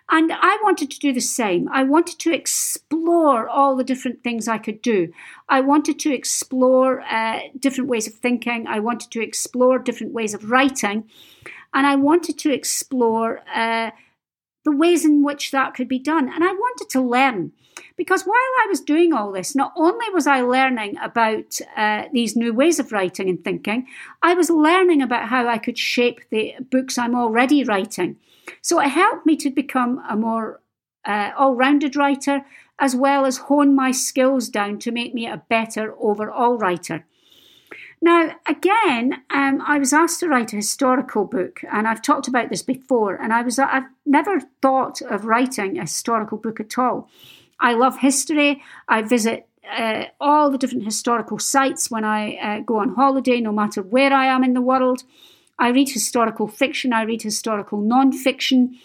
And 0.10 0.32
I 0.32 0.60
wanted 0.62 0.92
to 0.92 1.00
do 1.00 1.14
the 1.14 1.22
same. 1.22 1.70
I 1.70 1.84
wanted 1.84 2.20
to 2.20 2.34
explore 2.34 3.48
all 3.48 3.76
the 3.76 3.86
different 3.86 4.22
things 4.24 4.48
I 4.48 4.58
could 4.58 4.82
do. 4.82 5.12
I 5.50 5.62
wanted 5.62 5.98
to 6.00 6.14
explore 6.14 7.02
uh, 7.02 7.40
different 7.58 7.90
ways 7.90 8.06
of 8.06 8.14
thinking. 8.14 8.68
I 8.68 8.80
wanted 8.80 9.10
to 9.12 9.24
explore 9.24 9.80
different 9.80 10.14
ways 10.14 10.34
of 10.34 10.52
writing. 10.52 11.10
And 11.74 11.88
I 11.88 11.96
wanted 11.96 12.38
to 12.40 12.54
explore 12.54 13.42
uh, 13.54 13.92
the 14.64 14.72
ways 14.72 15.04
in 15.06 15.24
which 15.24 15.52
that 15.52 15.74
could 15.74 15.88
be 15.88 16.00
done. 16.00 16.32
And 16.32 16.44
I 16.44 16.52
wanted 16.52 16.90
to 16.92 17.02
learn. 17.02 17.52
Because 17.98 18.24
while 18.24 18.36
I 18.36 18.68
was 18.70 18.82
doing 18.82 19.14
all 19.14 19.32
this, 19.32 19.56
not 19.56 19.74
only 19.76 20.10
was 20.12 20.28
I 20.28 20.42
learning 20.42 20.98
about 20.98 21.60
uh, 21.76 22.04
these 22.12 22.36
new 22.36 22.54
ways 22.54 22.80
of 22.80 22.92
writing 22.92 23.30
and 23.30 23.44
thinking, 23.44 23.88
I 24.22 24.34
was 24.34 24.50
learning 24.50 25.02
about 25.02 25.30
how 25.30 25.48
I 25.48 25.58
could 25.58 25.78
shape 25.78 26.22
the 26.30 26.56
books 26.72 26.98
I'm 26.98 27.16
already 27.16 27.64
writing. 27.64 28.18
So 28.62 28.80
it 28.80 28.90
helped 28.90 29.26
me 29.26 29.36
to 29.38 29.50
become 29.50 30.04
a 30.10 30.16
more 30.16 30.62
uh, 31.06 31.32
all 31.38 31.56
rounded 31.56 31.96
writer, 31.96 32.46
as 32.80 32.96
well 32.96 33.26
as 33.26 33.38
hone 33.38 33.76
my 33.76 33.92
skills 33.92 34.50
down 34.50 34.80
to 34.80 34.92
make 34.92 35.14
me 35.14 35.28
a 35.28 35.44
better 35.50 35.94
overall 36.00 36.58
writer. 36.58 37.06
Now, 38.04 38.36
again, 38.46 39.24
um, 39.30 39.64
I 39.66 39.80
was 39.80 39.94
asked 39.94 40.20
to 40.20 40.28
write 40.28 40.52
a 40.52 40.58
historical 40.58 41.24
book, 41.24 41.62
and 41.72 41.88
I've 41.88 42.02
talked 42.02 42.28
about 42.28 42.50
this 42.50 42.62
before. 42.62 43.16
And 43.16 43.32
I 43.32 43.44
was 43.44 43.58
I've 43.58 43.88
never 44.06 44.42
thought 44.62 45.02
of 45.02 45.24
writing 45.24 45.78
a 45.78 45.84
historical 45.84 46.38
book 46.38 46.60
at 46.60 46.78
all. 46.78 47.10
I 47.62 47.76
love 47.76 48.00
history. 48.00 48.62
I 48.90 49.04
visit 49.04 49.48
uh, 49.72 50.08
all 50.20 50.52
the 50.52 50.58
different 50.58 50.84
historical 50.84 51.40
sites 51.40 51.90
when 51.90 52.04
I 52.04 52.36
uh, 52.36 52.60
go 52.60 52.80
on 52.80 52.96
holiday, 52.96 53.40
no 53.40 53.54
matter 53.54 53.82
where 53.82 54.12
I 54.12 54.26
am 54.26 54.44
in 54.44 54.54
the 54.54 54.60
world. 54.60 55.04
I 55.58 55.70
read 55.70 55.90
historical 55.90 56.50
fiction, 56.50 56.92
I 56.92 57.04
read 57.04 57.22
historical 57.22 57.80
non 57.80 58.12
fiction, 58.12 58.78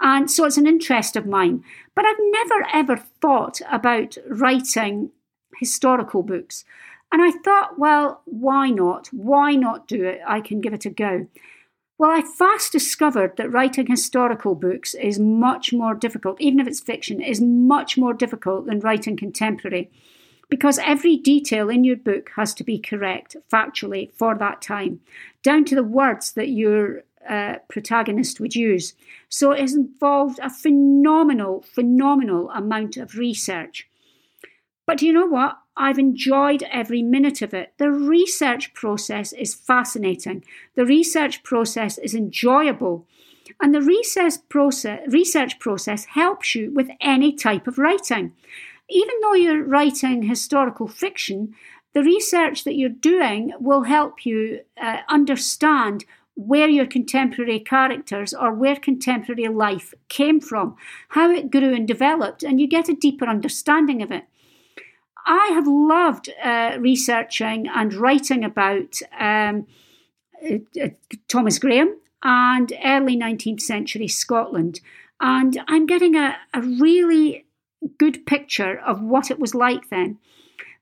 and 0.00 0.30
so 0.30 0.44
it's 0.44 0.58
an 0.58 0.68
interest 0.68 1.16
of 1.16 1.26
mine. 1.26 1.64
But 1.96 2.04
I've 2.04 2.20
never 2.20 2.66
ever 2.72 2.96
thought 3.20 3.60
about 3.68 4.16
writing 4.28 5.10
historical 5.58 6.22
books. 6.22 6.64
And 7.12 7.22
I 7.22 7.30
thought, 7.30 7.78
well, 7.78 8.22
why 8.24 8.70
not? 8.70 9.08
Why 9.08 9.56
not 9.56 9.88
do 9.88 10.04
it? 10.04 10.20
I 10.26 10.40
can 10.40 10.60
give 10.60 10.72
it 10.72 10.86
a 10.86 10.90
go. 10.90 11.26
Well, 11.98 12.10
I 12.10 12.22
fast 12.22 12.72
discovered 12.72 13.36
that 13.36 13.50
writing 13.50 13.86
historical 13.86 14.54
books 14.54 14.94
is 14.94 15.18
much 15.18 15.72
more 15.72 15.94
difficult, 15.94 16.40
even 16.40 16.60
if 16.60 16.66
it's 16.66 16.80
fiction, 16.80 17.20
is 17.20 17.40
much 17.40 17.98
more 17.98 18.14
difficult 18.14 18.66
than 18.66 18.80
writing 18.80 19.16
contemporary 19.16 19.90
because 20.50 20.78
every 20.80 21.16
detail 21.16 21.70
in 21.70 21.84
your 21.84 21.96
book 21.96 22.30
has 22.36 22.52
to 22.54 22.64
be 22.64 22.78
correct 22.78 23.36
factually 23.50 24.12
for 24.12 24.36
that 24.36 24.60
time, 24.60 25.00
down 25.42 25.64
to 25.64 25.74
the 25.74 25.84
words 25.84 26.32
that 26.32 26.48
your 26.48 27.04
uh, 27.28 27.56
protagonist 27.68 28.40
would 28.40 28.54
use. 28.54 28.94
So 29.28 29.52
it 29.52 29.60
has 29.60 29.74
involved 29.74 30.40
a 30.42 30.50
phenomenal, 30.50 31.62
phenomenal 31.62 32.50
amount 32.50 32.96
of 32.96 33.16
research. 33.16 33.88
But 34.86 35.00
you 35.02 35.12
know 35.12 35.26
what? 35.26 35.56
I've 35.80 35.98
enjoyed 35.98 36.62
every 36.70 37.02
minute 37.02 37.42
of 37.42 37.54
it. 37.54 37.72
The 37.78 37.90
research 37.90 38.74
process 38.74 39.32
is 39.32 39.54
fascinating. 39.54 40.44
The 40.74 40.86
research 40.86 41.42
process 41.42 41.98
is 41.98 42.14
enjoyable. 42.14 43.06
And 43.60 43.74
the 43.74 43.82
research 43.82 44.34
process, 44.48 45.00
research 45.08 45.58
process 45.58 46.04
helps 46.04 46.54
you 46.54 46.72
with 46.72 46.88
any 47.00 47.32
type 47.32 47.66
of 47.66 47.78
writing 47.78 48.32
even 48.90 49.14
though 49.22 49.34
you're 49.34 49.64
writing 49.64 50.22
historical 50.22 50.88
fiction, 50.88 51.54
the 51.94 52.02
research 52.02 52.64
that 52.64 52.76
you're 52.76 52.88
doing 52.88 53.52
will 53.60 53.84
help 53.84 54.26
you 54.26 54.60
uh, 54.80 54.98
understand 55.08 56.04
where 56.34 56.68
your 56.68 56.86
contemporary 56.86 57.60
characters 57.60 58.32
or 58.32 58.52
where 58.52 58.76
contemporary 58.76 59.48
life 59.48 59.92
came 60.08 60.40
from, 60.40 60.76
how 61.10 61.30
it 61.30 61.50
grew 61.50 61.74
and 61.74 61.86
developed, 61.86 62.42
and 62.42 62.60
you 62.60 62.66
get 62.66 62.88
a 62.88 62.94
deeper 62.94 63.26
understanding 63.26 64.02
of 64.02 64.10
it. 64.10 64.24
I 65.26 65.50
have 65.54 65.66
loved 65.66 66.30
uh, 66.42 66.76
researching 66.78 67.68
and 67.68 67.94
writing 67.94 68.44
about 68.44 69.00
um, 69.18 69.66
uh, 70.42 70.56
uh 70.82 70.88
Thomas 71.28 71.58
Graham 71.58 71.96
and 72.22 72.72
early 72.84 73.16
19th 73.16 73.60
century 73.60 74.08
Scotland. 74.08 74.80
And 75.20 75.62
I'm 75.68 75.86
getting 75.86 76.16
a, 76.16 76.36
a 76.54 76.62
really 76.62 77.46
good 77.98 78.26
picture 78.26 78.78
of 78.78 79.02
what 79.02 79.30
it 79.30 79.38
was 79.38 79.54
like 79.54 79.90
then. 79.90 80.18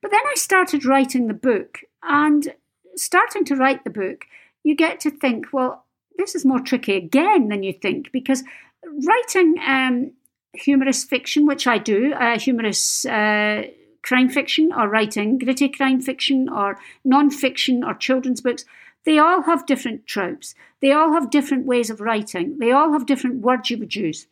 But 0.00 0.10
then 0.10 0.20
I 0.20 0.34
started 0.36 0.84
writing 0.84 1.26
the 1.26 1.34
book, 1.34 1.80
and 2.02 2.54
starting 2.96 3.44
to 3.46 3.56
write 3.56 3.84
the 3.84 3.90
book, 3.90 4.26
you 4.62 4.74
get 4.74 5.00
to 5.00 5.10
think, 5.10 5.46
well, 5.52 5.84
this 6.16 6.34
is 6.34 6.44
more 6.44 6.60
tricky 6.60 6.94
again 6.94 7.48
than 7.48 7.62
you 7.62 7.72
think, 7.72 8.12
because 8.12 8.44
writing 8.84 9.56
um, 9.66 10.12
humorous 10.54 11.04
fiction, 11.04 11.46
which 11.46 11.66
I 11.66 11.78
do, 11.78 12.12
uh, 12.12 12.38
humorous 12.38 13.04
uh, 13.06 13.64
crime 14.08 14.30
fiction, 14.30 14.72
or 14.72 14.88
writing 14.88 15.38
gritty 15.38 15.68
crime 15.68 16.00
fiction, 16.00 16.48
or 16.48 16.78
non 17.04 17.30
fiction, 17.30 17.84
or 17.84 17.94
children's 17.94 18.40
books, 18.40 18.64
they 19.04 19.18
all 19.18 19.42
have 19.42 19.66
different 19.66 20.06
tropes. 20.06 20.54
They 20.80 20.92
all 20.92 21.12
have 21.12 21.30
different 21.30 21.66
ways 21.66 21.90
of 21.90 22.00
writing. 22.00 22.58
They 22.58 22.72
all 22.72 22.92
have 22.92 23.06
different 23.06 23.42
words 23.42 23.70
you 23.70 23.78
would 23.78 23.94
use. 23.94 24.26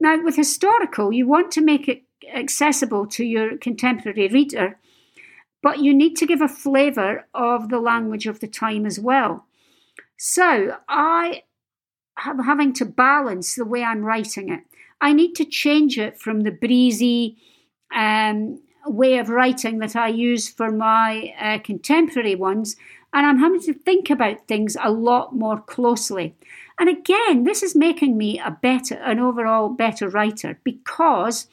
Now, 0.00 0.22
with 0.22 0.36
historical, 0.36 1.12
you 1.12 1.26
want 1.26 1.50
to 1.52 1.60
make 1.60 1.88
it 1.88 2.02
accessible 2.34 3.06
to 3.06 3.24
your 3.24 3.56
contemporary 3.56 4.28
reader, 4.28 4.78
but 5.62 5.80
you 5.80 5.94
need 5.94 6.16
to 6.16 6.26
give 6.26 6.42
a 6.42 6.48
flavour 6.48 7.26
of 7.34 7.68
the 7.68 7.80
language 7.80 8.26
of 8.26 8.40
the 8.40 8.48
time 8.48 8.86
as 8.86 8.98
well. 8.98 9.46
So 10.16 10.76
I 10.88 11.42
am 12.24 12.40
having 12.40 12.72
to 12.74 12.84
balance 12.84 13.54
the 13.54 13.64
way 13.64 13.82
I'm 13.82 14.02
writing 14.02 14.50
it. 14.50 14.60
I 15.00 15.12
need 15.12 15.34
to 15.34 15.44
change 15.44 15.98
it 15.98 16.18
from 16.18 16.40
the 16.40 16.50
breezy 16.50 17.36
um, 17.94 18.60
way 18.86 19.18
of 19.18 19.28
writing 19.28 19.78
that 19.78 19.96
I 19.96 20.08
use 20.08 20.48
for 20.48 20.70
my 20.70 21.34
uh, 21.40 21.58
contemporary 21.58 22.34
ones, 22.34 22.76
and 23.12 23.26
I'm 23.26 23.38
having 23.38 23.60
to 23.62 23.74
think 23.74 24.10
about 24.10 24.46
things 24.46 24.76
a 24.82 24.90
lot 24.90 25.34
more 25.34 25.60
closely. 25.60 26.34
And 26.78 26.88
again, 26.88 27.44
this 27.44 27.62
is 27.62 27.74
making 27.74 28.18
me 28.18 28.38
a 28.38 28.50
better, 28.50 28.96
an 28.96 29.18
overall 29.18 29.70
better 29.70 30.08
writer 30.08 30.58
because 30.62 31.48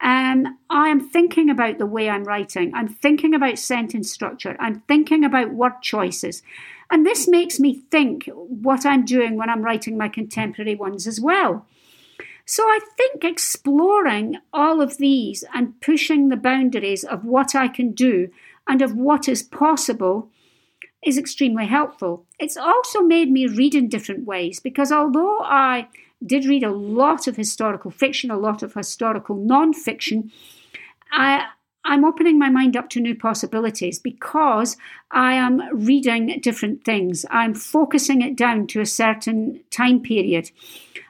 um, 0.00 0.58
I 0.70 0.88
am 0.88 1.08
thinking 1.08 1.50
about 1.50 1.78
the 1.78 1.86
way 1.86 2.08
I'm 2.08 2.24
writing. 2.24 2.72
I'm 2.74 2.88
thinking 2.88 3.34
about 3.34 3.58
sentence 3.58 4.12
structure. 4.12 4.56
I'm 4.60 4.80
thinking 4.80 5.24
about 5.24 5.54
word 5.54 5.80
choices. 5.82 6.42
And 6.90 7.04
this 7.06 7.26
makes 7.26 7.58
me 7.58 7.82
think 7.90 8.28
what 8.32 8.84
I'm 8.84 9.04
doing 9.04 9.36
when 9.36 9.48
I'm 9.48 9.62
writing 9.62 9.96
my 9.96 10.08
contemporary 10.08 10.74
ones 10.74 11.06
as 11.06 11.20
well. 11.20 11.66
So 12.46 12.64
I 12.64 12.78
think 12.96 13.24
exploring 13.24 14.36
all 14.52 14.80
of 14.80 14.98
these 14.98 15.44
and 15.54 15.80
pushing 15.80 16.28
the 16.28 16.36
boundaries 16.36 17.04
of 17.04 17.24
what 17.24 17.54
I 17.54 17.68
can 17.68 17.92
do 17.92 18.28
and 18.68 18.82
of 18.82 18.94
what 18.94 19.28
is 19.28 19.42
possible 19.42 20.30
is 21.04 21.18
extremely 21.18 21.66
helpful. 21.66 22.26
It's 22.38 22.56
also 22.56 23.02
made 23.02 23.30
me 23.30 23.46
read 23.46 23.74
in 23.74 23.88
different 23.88 24.24
ways 24.26 24.60
because 24.60 24.92
although 24.92 25.40
I 25.40 25.88
did 26.24 26.46
read 26.46 26.62
a 26.62 26.70
lot 26.70 27.26
of 27.26 27.36
historical 27.36 27.90
fiction, 27.90 28.30
a 28.30 28.38
lot 28.38 28.62
of 28.62 28.74
historical 28.74 29.36
non-fiction, 29.36 30.30
I 31.12 31.46
I'm 31.86 32.04
opening 32.04 32.38
my 32.38 32.48
mind 32.48 32.78
up 32.78 32.88
to 32.90 33.00
new 33.00 33.14
possibilities 33.14 33.98
because 33.98 34.78
I 35.14 35.34
am 35.34 35.62
reading 35.72 36.40
different 36.40 36.84
things. 36.84 37.24
I'm 37.30 37.54
focusing 37.54 38.20
it 38.20 38.36
down 38.36 38.66
to 38.68 38.80
a 38.80 38.86
certain 38.86 39.60
time 39.70 40.00
period. 40.00 40.50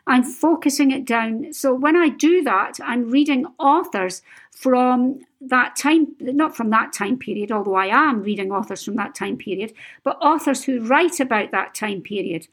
I'm 0.07 0.23
focusing 0.23 0.91
it 0.91 1.07
down. 1.07 1.55
So 1.55 1.73
when 1.73 1.97
I 1.97 2.11
do 2.11 2.43
that, 2.43 2.79
I'm 2.85 3.11
reading 3.11 3.47
authors 3.59 4.21
from 4.51 5.21
that 5.41 5.75
time, 5.77 6.15
not 6.21 6.55
from 6.55 6.69
that 6.71 6.93
time 6.93 7.19
period, 7.19 7.51
although 7.51 7.75
I 7.75 7.87
am 7.87 8.23
reading 8.23 8.53
authors 8.53 8.85
from 8.85 8.97
that 8.97 9.15
time 9.15 9.39
period, 9.39 9.73
but 10.03 10.19
authors 10.21 10.65
who 10.65 10.85
write 10.85 11.19
about 11.21 11.51
that 11.53 11.75
time 11.75 12.03
period. 12.03 12.47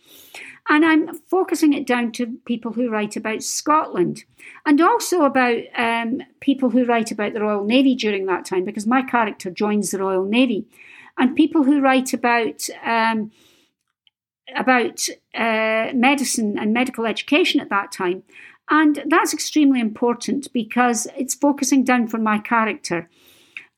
And 0.70 0.86
I'm 0.86 1.16
focusing 1.28 1.74
it 1.74 1.86
down 1.86 2.14
to 2.14 2.38
people 2.46 2.72
who 2.74 2.90
write 2.90 3.18
about 3.18 3.44
Scotland 3.44 4.24
and 4.66 4.80
also 4.80 5.24
about 5.24 5.64
um, 5.76 6.22
people 6.40 6.70
who 6.70 6.86
write 6.86 7.12
about 7.12 7.34
the 7.34 7.42
Royal 7.42 7.66
Navy 7.66 7.96
during 7.96 8.26
that 8.28 8.46
time, 8.46 8.64
because 8.64 8.88
my 8.88 9.02
character 9.02 9.50
joins 9.52 9.92
the 9.92 10.00
Royal 10.00 10.24
Navy, 10.24 10.66
and 11.18 11.36
people 11.36 11.64
who 11.64 11.82
write 11.82 12.14
about. 12.14 12.68
Um, 12.86 13.32
about 14.56 15.08
uh, 15.34 15.92
medicine 15.94 16.58
and 16.58 16.74
medical 16.74 17.06
education 17.06 17.62
at 17.62 17.70
that 17.70 17.92
time. 17.92 18.24
And 18.70 19.04
that's 19.08 19.34
extremely 19.34 19.80
important 19.80 20.52
because 20.54 21.08
it's 21.18 21.36
focusing 21.36 21.84
down 21.84 22.08
for 22.08 22.18
my 22.18 22.40
character. 22.40 23.10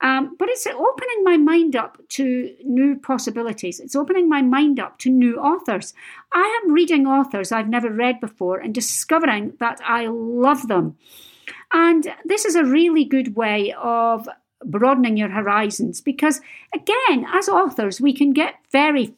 Um, 0.01 0.35
but 0.37 0.49
it's 0.49 0.67
opening 0.67 1.23
my 1.23 1.37
mind 1.37 1.77
up 1.77 1.97
to 2.09 2.53
new 2.63 2.97
possibilities. 2.97 3.79
It's 3.79 3.95
opening 3.95 4.27
my 4.27 4.41
mind 4.41 4.79
up 4.79 4.99
to 4.99 5.09
new 5.09 5.37
authors. 5.37 5.93
I 6.33 6.61
am 6.63 6.73
reading 6.73 7.07
authors 7.07 7.51
I've 7.51 7.69
never 7.69 7.89
read 7.89 8.19
before 8.19 8.59
and 8.59 8.73
discovering 8.73 9.53
that 9.59 9.79
I 9.83 10.07
love 10.07 10.67
them. 10.67 10.97
And 11.71 12.13
this 12.25 12.43
is 12.43 12.55
a 12.55 12.65
really 12.65 13.05
good 13.05 13.35
way 13.35 13.73
of 13.81 14.27
broadening 14.65 15.17
your 15.17 15.29
horizons 15.29 16.01
because, 16.01 16.41
again, 16.73 17.25
as 17.33 17.49
authors, 17.49 18.01
we 18.01 18.13
can 18.13 18.33
get 18.33 18.55
very, 18.71 19.15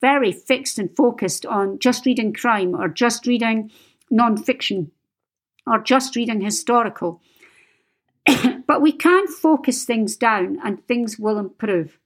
very 0.00 0.32
fixed 0.32 0.78
and 0.78 0.94
focused 0.96 1.46
on 1.46 1.78
just 1.78 2.06
reading 2.06 2.32
crime 2.32 2.74
or 2.74 2.88
just 2.88 3.26
reading 3.26 3.70
non 4.10 4.36
fiction 4.36 4.90
or 5.66 5.78
just 5.78 6.16
reading 6.16 6.40
historical. 6.40 7.20
but 8.66 8.80
we 8.82 8.92
can 8.92 9.26
focus 9.26 9.84
things 9.84 10.16
down 10.16 10.58
and 10.64 10.86
things 10.86 11.18
will 11.18 11.38
improve. 11.38 11.98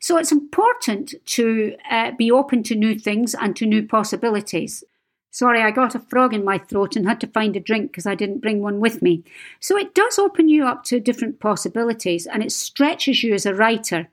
So 0.00 0.16
it's 0.18 0.32
important 0.32 1.14
to 1.26 1.76
uh, 1.90 2.12
be 2.16 2.30
open 2.30 2.62
to 2.64 2.74
new 2.74 2.98
things 2.98 3.34
and 3.34 3.56
to 3.56 3.66
new 3.66 3.86
possibilities. 3.86 4.84
Sorry, 5.34 5.60
I 5.62 5.72
got 5.72 5.96
a 5.96 5.98
frog 5.98 6.32
in 6.32 6.44
my 6.44 6.58
throat 6.58 6.94
and 6.94 7.08
had 7.08 7.20
to 7.22 7.26
find 7.26 7.56
a 7.56 7.60
drink 7.60 7.90
because 7.90 8.06
I 8.06 8.14
didn't 8.14 8.38
bring 8.38 8.62
one 8.62 8.78
with 8.78 9.02
me. 9.02 9.24
So 9.58 9.76
it 9.76 9.92
does 9.92 10.16
open 10.16 10.48
you 10.48 10.64
up 10.64 10.84
to 10.84 11.00
different 11.00 11.40
possibilities 11.40 12.24
and 12.24 12.40
it 12.40 12.52
stretches 12.52 13.24
you 13.24 13.34
as 13.34 13.44
a 13.44 13.52
writer. 13.52 14.06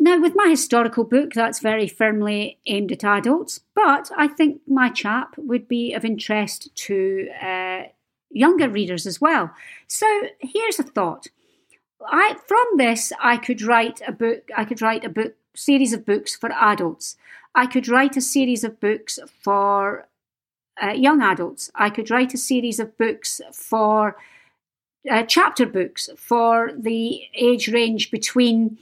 Now, 0.00 0.20
with 0.20 0.32
my 0.34 0.48
historical 0.48 1.04
book, 1.04 1.32
that's 1.32 1.60
very 1.60 1.86
firmly 1.86 2.58
aimed 2.66 2.90
at 2.90 3.04
adults, 3.04 3.60
but 3.76 4.10
I 4.16 4.26
think 4.26 4.62
my 4.66 4.90
chap 4.90 5.36
would 5.38 5.68
be 5.68 5.94
of 5.94 6.04
interest 6.04 6.74
to 6.86 7.28
uh, 7.40 7.82
younger 8.30 8.68
readers 8.68 9.06
as 9.06 9.20
well. 9.20 9.54
So 9.86 10.06
here's 10.40 10.80
a 10.80 10.82
thought. 10.82 11.28
I, 12.04 12.34
from 12.48 12.66
this, 12.78 13.12
I 13.22 13.36
could 13.36 13.62
write 13.62 14.00
a 14.04 14.10
book. 14.10 14.50
I 14.56 14.64
could 14.64 14.82
write 14.82 15.04
a 15.04 15.08
book 15.08 15.36
series 15.54 15.92
of 15.92 16.04
books 16.04 16.34
for 16.34 16.50
adults. 16.50 17.16
I 17.58 17.66
could 17.66 17.88
write 17.88 18.16
a 18.16 18.20
series 18.20 18.62
of 18.62 18.78
books 18.78 19.18
for 19.40 20.06
uh, 20.80 20.90
young 20.90 21.20
adults. 21.20 21.72
I 21.74 21.90
could 21.90 22.08
write 22.08 22.32
a 22.32 22.38
series 22.38 22.78
of 22.78 22.96
books 22.96 23.40
for 23.52 24.16
uh, 25.10 25.24
chapter 25.24 25.66
books 25.66 26.08
for 26.16 26.70
the 26.78 27.22
age 27.34 27.66
range 27.66 28.12
between 28.12 28.78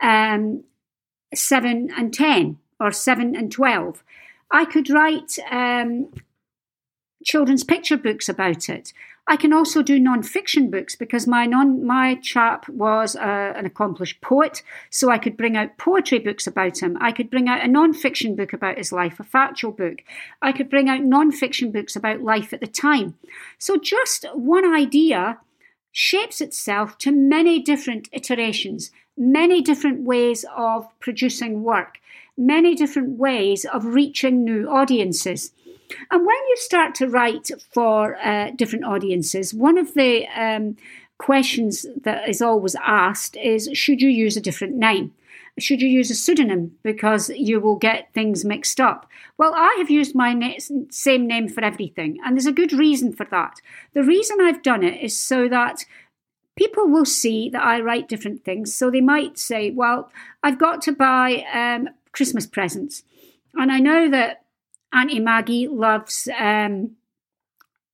um, 0.00 0.62
7 1.34 1.90
and 1.90 2.14
10 2.14 2.58
or 2.78 2.92
7 2.92 3.34
and 3.34 3.50
12. 3.50 4.04
I 4.52 4.64
could 4.64 4.90
write 4.90 5.36
um, 5.50 6.12
children's 7.24 7.64
picture 7.64 7.96
books 7.96 8.28
about 8.28 8.68
it. 8.68 8.92
I 9.26 9.36
can 9.36 9.52
also 9.52 9.82
do 9.82 10.00
non-fiction 10.00 10.70
books 10.70 10.96
because 10.96 11.26
my 11.26 11.46
non 11.46 11.86
my 11.86 12.16
chap 12.16 12.68
was 12.68 13.14
uh, 13.14 13.52
an 13.54 13.64
accomplished 13.64 14.20
poet, 14.20 14.62
so 14.90 15.08
I 15.08 15.18
could 15.18 15.36
bring 15.36 15.56
out 15.56 15.78
poetry 15.78 16.18
books 16.18 16.48
about 16.48 16.82
him. 16.82 16.98
I 17.00 17.12
could 17.12 17.30
bring 17.30 17.48
out 17.48 17.62
a 17.62 17.68
non-fiction 17.68 18.34
book 18.34 18.52
about 18.52 18.78
his 18.78 18.90
life, 18.90 19.20
a 19.20 19.24
factual 19.24 19.70
book. 19.70 20.02
I 20.42 20.50
could 20.50 20.68
bring 20.68 20.88
out 20.88 21.04
non-fiction 21.04 21.70
books 21.70 21.94
about 21.94 22.22
life 22.22 22.52
at 22.52 22.60
the 22.60 22.66
time. 22.66 23.14
So 23.58 23.76
just 23.76 24.26
one 24.34 24.64
idea 24.74 25.38
shapes 25.92 26.40
itself 26.40 26.98
to 26.98 27.12
many 27.12 27.60
different 27.60 28.08
iterations, 28.12 28.90
many 29.16 29.60
different 29.60 30.02
ways 30.02 30.44
of 30.56 30.88
producing 30.98 31.62
work, 31.62 31.98
many 32.36 32.74
different 32.74 33.18
ways 33.18 33.64
of 33.64 33.84
reaching 33.84 34.44
new 34.44 34.68
audiences. 34.68 35.52
And 36.10 36.26
when 36.26 36.36
you 36.48 36.56
start 36.56 36.94
to 36.96 37.08
write 37.08 37.50
for 37.72 38.16
uh, 38.16 38.50
different 38.50 38.84
audiences, 38.84 39.54
one 39.54 39.78
of 39.78 39.94
the 39.94 40.26
um, 40.28 40.76
questions 41.18 41.86
that 42.02 42.28
is 42.28 42.40
always 42.40 42.76
asked 42.76 43.36
is 43.36 43.68
should 43.74 44.00
you 44.00 44.08
use 44.08 44.36
a 44.36 44.40
different 44.40 44.74
name? 44.74 45.12
Should 45.58 45.82
you 45.82 45.88
use 45.88 46.10
a 46.10 46.14
pseudonym 46.14 46.78
because 46.82 47.28
you 47.30 47.60
will 47.60 47.76
get 47.76 48.12
things 48.14 48.44
mixed 48.44 48.80
up? 48.80 49.06
Well, 49.36 49.52
I 49.54 49.74
have 49.78 49.90
used 49.90 50.14
my 50.14 50.32
na- 50.32 50.58
same 50.90 51.26
name 51.26 51.48
for 51.48 51.62
everything, 51.62 52.18
and 52.24 52.36
there's 52.36 52.46
a 52.46 52.52
good 52.52 52.72
reason 52.72 53.12
for 53.12 53.26
that. 53.30 53.60
The 53.92 54.04
reason 54.04 54.40
I've 54.40 54.62
done 54.62 54.82
it 54.82 55.02
is 55.02 55.18
so 55.18 55.48
that 55.48 55.84
people 56.56 56.88
will 56.88 57.04
see 57.04 57.48
that 57.50 57.62
I 57.62 57.80
write 57.80 58.08
different 58.08 58.44
things. 58.44 58.74
So 58.74 58.90
they 58.90 59.00
might 59.00 59.38
say, 59.38 59.70
well, 59.70 60.10
I've 60.42 60.58
got 60.58 60.82
to 60.82 60.92
buy 60.92 61.44
um, 61.52 61.88
Christmas 62.12 62.46
presents. 62.46 63.02
And 63.54 63.72
I 63.72 63.78
know 63.78 64.10
that 64.10 64.39
Auntie 64.92 65.20
Maggie 65.20 65.68
loves 65.68 66.28
um, 66.38 66.96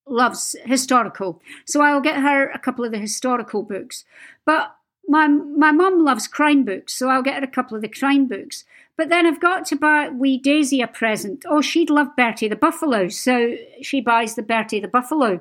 loves 0.07 0.57
historical, 0.65 1.43
so 1.65 1.83
I'll 1.83 2.01
get 2.01 2.21
her 2.21 2.51
a 2.51 2.59
couple 2.59 2.85
of 2.85 2.93
the 2.93 2.99
historical 2.99 3.63
books. 3.63 4.05
But 4.45 4.75
my 5.09 5.29
my 5.29 5.73
mum 5.73 6.05
loves 6.05 6.27
crime 6.27 6.65
books, 6.65 6.95
so 6.95 7.09
I'll 7.09 7.23
get 7.23 7.37
her 7.37 7.45
a 7.45 7.51
couple 7.51 7.77
of 7.77 7.83
the 7.83 7.89
crime 7.89 8.27
books. 8.27 8.65
But 8.97 9.11
then 9.11 9.27
I've 9.27 9.41
got 9.41 9.67
to 9.67 9.77
buy 9.77 10.09
wee 10.09 10.39
Daisy 10.39 10.81
a 10.81 10.87
present. 10.87 11.45
Oh, 11.47 11.61
she'd 11.61 11.91
love 11.91 12.17
Bertie 12.17 12.49
the 12.49 12.57
Buffalo, 12.57 13.09
so 13.09 13.57
she 13.83 14.01
buys 14.01 14.35
the 14.35 14.43
Bertie 14.43 14.81
the 14.81 14.89
Buffalo 14.89 15.41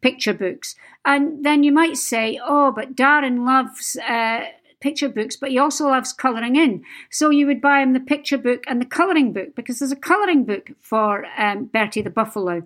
picture 0.00 0.34
books. 0.34 0.76
And 1.04 1.44
then 1.44 1.64
you 1.64 1.72
might 1.72 1.96
say, 1.96 2.38
oh, 2.44 2.70
but 2.70 2.94
Darren 2.94 3.44
loves. 3.44 3.96
Uh, 3.96 4.44
picture 4.82 5.08
books, 5.08 5.36
but 5.36 5.50
he 5.50 5.58
also 5.58 5.86
loves 5.86 6.12
colouring 6.12 6.56
in. 6.56 6.84
So 7.10 7.30
you 7.30 7.46
would 7.46 7.60
buy 7.60 7.80
him 7.80 7.92
the 7.92 8.00
picture 8.00 8.36
book 8.36 8.64
and 8.66 8.80
the 8.80 8.86
colouring 8.86 9.32
book 9.32 9.54
because 9.54 9.78
there's 9.78 9.92
a 9.92 9.96
colouring 9.96 10.44
book 10.44 10.72
for 10.80 11.24
um, 11.38 11.66
Bertie 11.66 12.02
the 12.02 12.10
Buffalo. 12.10 12.64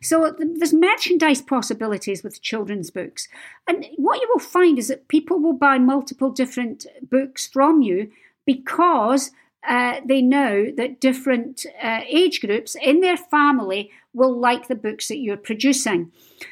So 0.00 0.34
there's 0.38 0.72
merchandise 0.72 1.42
possibilities 1.42 2.22
with 2.22 2.42
children's 2.42 2.90
books. 2.90 3.28
And 3.66 3.86
what 3.96 4.20
you 4.20 4.28
will 4.32 4.40
find 4.40 4.78
is 4.78 4.88
that 4.88 5.08
people 5.08 5.38
will 5.38 5.52
buy 5.52 5.78
multiple 5.78 6.30
different 6.30 6.86
books 7.02 7.46
from 7.46 7.82
you 7.82 8.10
because 8.46 9.32
uh, 9.68 10.00
they 10.04 10.22
know 10.22 10.70
that 10.76 11.00
different 11.00 11.66
uh, 11.82 12.00
age 12.08 12.40
groups 12.40 12.76
in 12.82 13.00
their 13.00 13.16
family 13.16 13.90
will 14.12 14.36
like 14.36 14.66
the 14.66 14.74
books 14.74 15.08
that 15.08 15.18
you're 15.18 15.36
producing. 15.36 16.10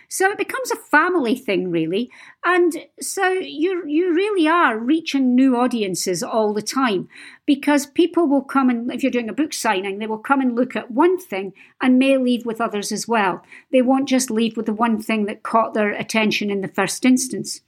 So 0.09 0.31
it 0.31 0.39
becomes 0.39 0.71
a 0.71 0.77
family 0.77 1.35
thing, 1.35 1.71
really. 1.71 2.11
And 2.45 2.87
so 3.01 3.29
you 3.29 3.87
you 3.87 4.15
really 4.15 4.47
are 4.47 4.79
reaching 4.79 5.35
new 5.35 5.57
audiences 5.57 6.23
all 6.23 6.53
the 6.53 6.63
time 6.63 7.09
because 7.47 7.87
people 7.87 8.29
will 8.29 8.43
come 8.43 8.71
and 8.71 8.93
if 8.93 9.03
you're 9.03 9.13
doing 9.13 9.29
a 9.29 9.35
book 9.35 9.53
signing, 9.53 9.99
they 9.99 10.07
will 10.07 10.19
come 10.19 10.41
and 10.41 10.55
look 10.55 10.77
at 10.77 10.91
one 10.91 11.19
thing 11.19 11.53
and 11.81 11.99
may 11.99 12.17
leave 12.17 12.47
with 12.47 12.61
others 12.61 12.93
as 12.93 13.09
well. 13.09 13.43
They 13.73 13.83
won't 13.83 14.09
just 14.09 14.31
leave 14.31 14.57
with 14.57 14.67
the 14.67 14.73
one 14.75 15.01
thing 15.03 15.27
that 15.27 15.43
caught 15.43 15.75
their 15.75 15.91
attention 15.91 16.51
in 16.51 16.61
the 16.61 16.69
first 16.69 17.05
instance. 17.05 17.61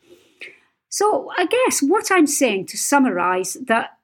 So 0.89 1.31
I 1.37 1.47
guess 1.47 1.81
what 1.83 2.11
I'm 2.11 2.27
saying 2.27 2.67
to 2.67 2.77
summarize 2.77 3.55
that 3.55 3.97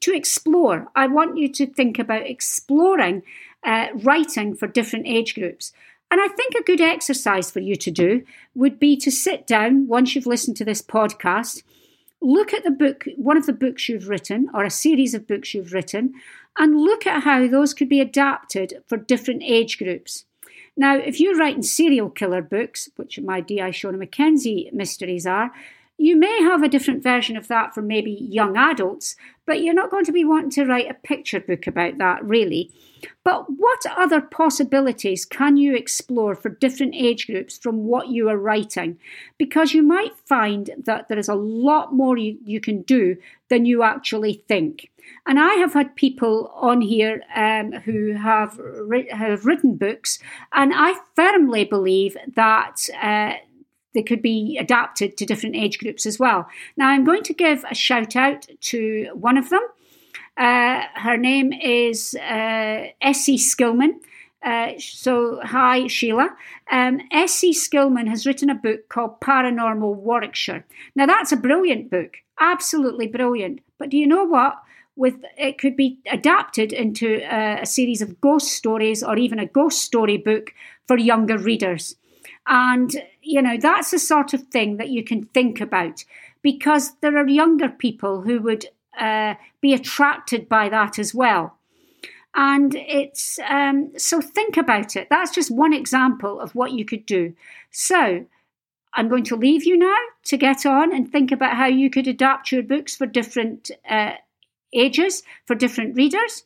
to 0.00 0.14
explore, 0.14 0.88
I 0.94 1.06
want 1.06 1.38
you 1.38 1.52
to 1.52 1.66
think 1.66 1.98
about 1.98 2.26
exploring 2.26 3.22
uh, 3.66 3.88
writing 3.96 4.54
for 4.54 4.66
different 4.66 5.06
age 5.06 5.34
groups. 5.34 5.72
And 6.10 6.20
I 6.20 6.28
think 6.28 6.54
a 6.54 6.62
good 6.62 6.80
exercise 6.80 7.50
for 7.50 7.60
you 7.60 7.74
to 7.76 7.90
do 7.90 8.24
would 8.54 8.78
be 8.78 8.96
to 8.98 9.10
sit 9.10 9.46
down 9.46 9.88
once 9.88 10.14
you've 10.14 10.26
listened 10.26 10.56
to 10.58 10.64
this 10.64 10.80
podcast, 10.80 11.62
look 12.20 12.54
at 12.54 12.62
the 12.62 12.70
book, 12.70 13.04
one 13.16 13.36
of 13.36 13.46
the 13.46 13.52
books 13.52 13.88
you've 13.88 14.08
written, 14.08 14.48
or 14.54 14.64
a 14.64 14.70
series 14.70 15.14
of 15.14 15.26
books 15.26 15.52
you've 15.52 15.72
written, 15.72 16.14
and 16.58 16.80
look 16.80 17.06
at 17.06 17.24
how 17.24 17.46
those 17.48 17.74
could 17.74 17.88
be 17.88 18.00
adapted 18.00 18.82
for 18.86 18.96
different 18.96 19.42
age 19.42 19.78
groups. 19.78 20.24
Now, 20.76 20.96
if 20.96 21.18
you're 21.18 21.36
writing 21.36 21.62
serial 21.62 22.10
killer 22.10 22.42
books, 22.42 22.88
which 22.96 23.18
my 23.18 23.40
D.I. 23.40 23.70
Shona 23.70 24.02
McKenzie 24.02 24.72
mysteries 24.72 25.26
are, 25.26 25.50
you 25.98 26.16
may 26.16 26.42
have 26.42 26.62
a 26.62 26.68
different 26.68 27.02
version 27.02 27.36
of 27.36 27.48
that 27.48 27.74
for 27.74 27.80
maybe 27.80 28.10
young 28.10 28.56
adults, 28.56 29.16
but 29.46 29.62
you're 29.62 29.74
not 29.74 29.90
going 29.90 30.04
to 30.04 30.12
be 30.12 30.24
wanting 30.24 30.50
to 30.50 30.66
write 30.66 30.90
a 30.90 30.94
picture 30.94 31.40
book 31.40 31.66
about 31.66 31.96
that, 31.98 32.22
really. 32.22 32.70
But 33.24 33.46
what 33.48 33.84
other 33.96 34.20
possibilities 34.20 35.24
can 35.24 35.56
you 35.56 35.74
explore 35.74 36.34
for 36.34 36.48
different 36.48 36.94
age 36.94 37.26
groups 37.26 37.56
from 37.56 37.84
what 37.84 38.08
you 38.08 38.28
are 38.28 38.36
writing? 38.36 38.98
Because 39.38 39.72
you 39.72 39.82
might 39.82 40.16
find 40.26 40.70
that 40.84 41.08
there 41.08 41.18
is 41.18 41.28
a 41.28 41.34
lot 41.34 41.94
more 41.94 42.18
you, 42.18 42.38
you 42.44 42.60
can 42.60 42.82
do 42.82 43.16
than 43.48 43.64
you 43.64 43.82
actually 43.82 44.44
think. 44.48 44.90
And 45.26 45.38
I 45.38 45.54
have 45.54 45.72
had 45.72 45.96
people 45.96 46.52
on 46.54 46.80
here 46.80 47.22
um, 47.34 47.72
who 47.72 48.12
have, 48.14 48.60
have 49.10 49.46
written 49.46 49.76
books, 49.76 50.18
and 50.52 50.72
I 50.74 50.98
firmly 51.14 51.64
believe 51.64 52.16
that. 52.34 52.88
Uh, 53.00 53.34
they 53.96 54.02
could 54.02 54.20
be 54.20 54.58
adapted 54.60 55.16
to 55.16 55.24
different 55.24 55.56
age 55.56 55.78
groups 55.78 56.04
as 56.04 56.18
well. 56.18 56.46
Now, 56.76 56.90
I'm 56.90 57.02
going 57.02 57.22
to 57.22 57.32
give 57.32 57.64
a 57.68 57.74
shout 57.74 58.14
out 58.14 58.46
to 58.72 59.08
one 59.14 59.38
of 59.38 59.48
them. 59.48 59.62
Uh, 60.36 60.82
her 60.96 61.16
name 61.16 61.50
is 61.54 62.14
uh, 62.14 62.88
S.C. 63.00 63.38
Skillman. 63.38 63.92
Uh, 64.44 64.72
so, 64.78 65.40
hi, 65.42 65.86
Sheila. 65.86 66.28
Um, 66.70 67.00
S.C. 67.10 67.52
Skillman 67.52 68.06
has 68.06 68.26
written 68.26 68.50
a 68.50 68.54
book 68.54 68.90
called 68.90 69.18
Paranormal 69.20 69.94
Warwickshire. 69.94 70.66
Now, 70.94 71.06
that's 71.06 71.32
a 71.32 71.36
brilliant 71.36 71.90
book, 71.90 72.18
absolutely 72.38 73.06
brilliant. 73.06 73.60
But 73.78 73.88
do 73.88 73.96
you 73.96 74.06
know 74.06 74.24
what? 74.24 74.62
With 74.94 75.16
it 75.38 75.58
could 75.58 75.76
be 75.76 75.98
adapted 76.10 76.72
into 76.72 77.20
a, 77.30 77.62
a 77.62 77.66
series 77.66 78.02
of 78.02 78.20
ghost 78.20 78.48
stories 78.48 79.02
or 79.02 79.16
even 79.16 79.38
a 79.38 79.46
ghost 79.46 79.82
story 79.82 80.18
book 80.18 80.52
for 80.86 80.98
younger 80.98 81.38
readers. 81.38 81.96
And, 82.46 82.94
you 83.22 83.42
know, 83.42 83.56
that's 83.60 83.90
the 83.90 83.98
sort 83.98 84.32
of 84.32 84.42
thing 84.44 84.76
that 84.76 84.88
you 84.88 85.02
can 85.02 85.26
think 85.26 85.60
about 85.60 86.04
because 86.42 86.92
there 87.00 87.16
are 87.16 87.28
younger 87.28 87.68
people 87.68 88.22
who 88.22 88.40
would 88.40 88.66
uh, 88.98 89.34
be 89.60 89.74
attracted 89.74 90.48
by 90.48 90.68
that 90.68 90.98
as 90.98 91.14
well. 91.14 91.58
And 92.34 92.74
it's 92.74 93.38
um, 93.48 93.92
so 93.96 94.20
think 94.20 94.56
about 94.56 94.94
it. 94.94 95.08
That's 95.08 95.34
just 95.34 95.50
one 95.50 95.72
example 95.72 96.38
of 96.38 96.54
what 96.54 96.72
you 96.72 96.84
could 96.84 97.06
do. 97.06 97.34
So 97.70 98.26
I'm 98.92 99.08
going 99.08 99.24
to 99.24 99.36
leave 99.36 99.64
you 99.64 99.76
now 99.76 99.96
to 100.24 100.36
get 100.36 100.66
on 100.66 100.94
and 100.94 101.10
think 101.10 101.32
about 101.32 101.56
how 101.56 101.66
you 101.66 101.90
could 101.90 102.06
adapt 102.06 102.52
your 102.52 102.62
books 102.62 102.94
for 102.94 103.06
different 103.06 103.70
uh, 103.88 104.12
ages, 104.72 105.22
for 105.46 105.54
different 105.54 105.96
readers. 105.96 106.44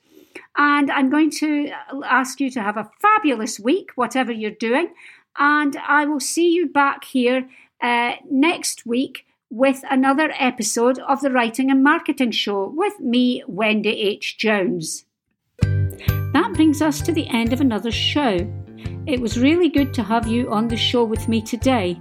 And 0.56 0.90
I'm 0.90 1.10
going 1.10 1.30
to 1.32 1.70
ask 2.04 2.40
you 2.40 2.50
to 2.50 2.62
have 2.62 2.76
a 2.76 2.90
fabulous 3.00 3.58
week, 3.58 3.90
whatever 3.96 4.32
you're 4.32 4.50
doing. 4.50 4.94
And 5.38 5.76
I 5.76 6.06
will 6.06 6.20
see 6.20 6.52
you 6.52 6.68
back 6.68 7.04
here 7.04 7.48
uh, 7.80 8.14
next 8.30 8.84
week 8.86 9.26
with 9.50 9.82
another 9.90 10.32
episode 10.38 10.98
of 11.00 11.20
the 11.20 11.30
Writing 11.30 11.70
and 11.70 11.82
Marketing 11.82 12.30
Show 12.30 12.72
with 12.76 13.00
me, 13.00 13.42
Wendy 13.46 13.90
H. 13.90 14.38
Jones. 14.38 15.04
That 15.62 16.52
brings 16.54 16.80
us 16.80 17.00
to 17.00 17.12
the 17.12 17.26
end 17.28 17.52
of 17.52 17.60
another 17.60 17.90
show. 17.90 18.38
It 19.06 19.20
was 19.20 19.38
really 19.38 19.68
good 19.68 19.92
to 19.94 20.02
have 20.02 20.26
you 20.26 20.50
on 20.50 20.68
the 20.68 20.76
show 20.76 21.04
with 21.04 21.26
me 21.26 21.42
today. 21.42 22.00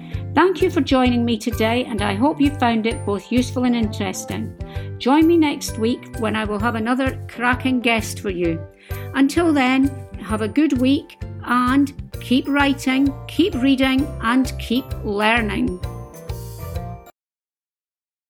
Thank 0.33 0.61
you 0.61 0.69
for 0.71 0.79
joining 0.79 1.25
me 1.25 1.37
today, 1.37 1.83
and 1.83 2.01
I 2.01 2.13
hope 2.13 2.39
you 2.39 2.51
found 2.51 2.87
it 2.87 3.05
both 3.05 3.33
useful 3.33 3.65
and 3.65 3.75
interesting. 3.75 4.57
Join 4.97 5.27
me 5.27 5.37
next 5.37 5.77
week 5.77 6.15
when 6.19 6.37
I 6.37 6.45
will 6.45 6.59
have 6.59 6.75
another 6.75 7.21
cracking 7.27 7.81
guest 7.81 8.21
for 8.21 8.29
you. 8.29 8.65
Until 9.13 9.51
then, 9.51 9.89
have 10.21 10.41
a 10.41 10.47
good 10.47 10.79
week 10.79 11.17
and 11.43 11.91
keep 12.21 12.47
writing, 12.47 13.13
keep 13.27 13.55
reading, 13.55 14.07
and 14.21 14.57
keep 14.57 14.85
learning. 15.03 15.81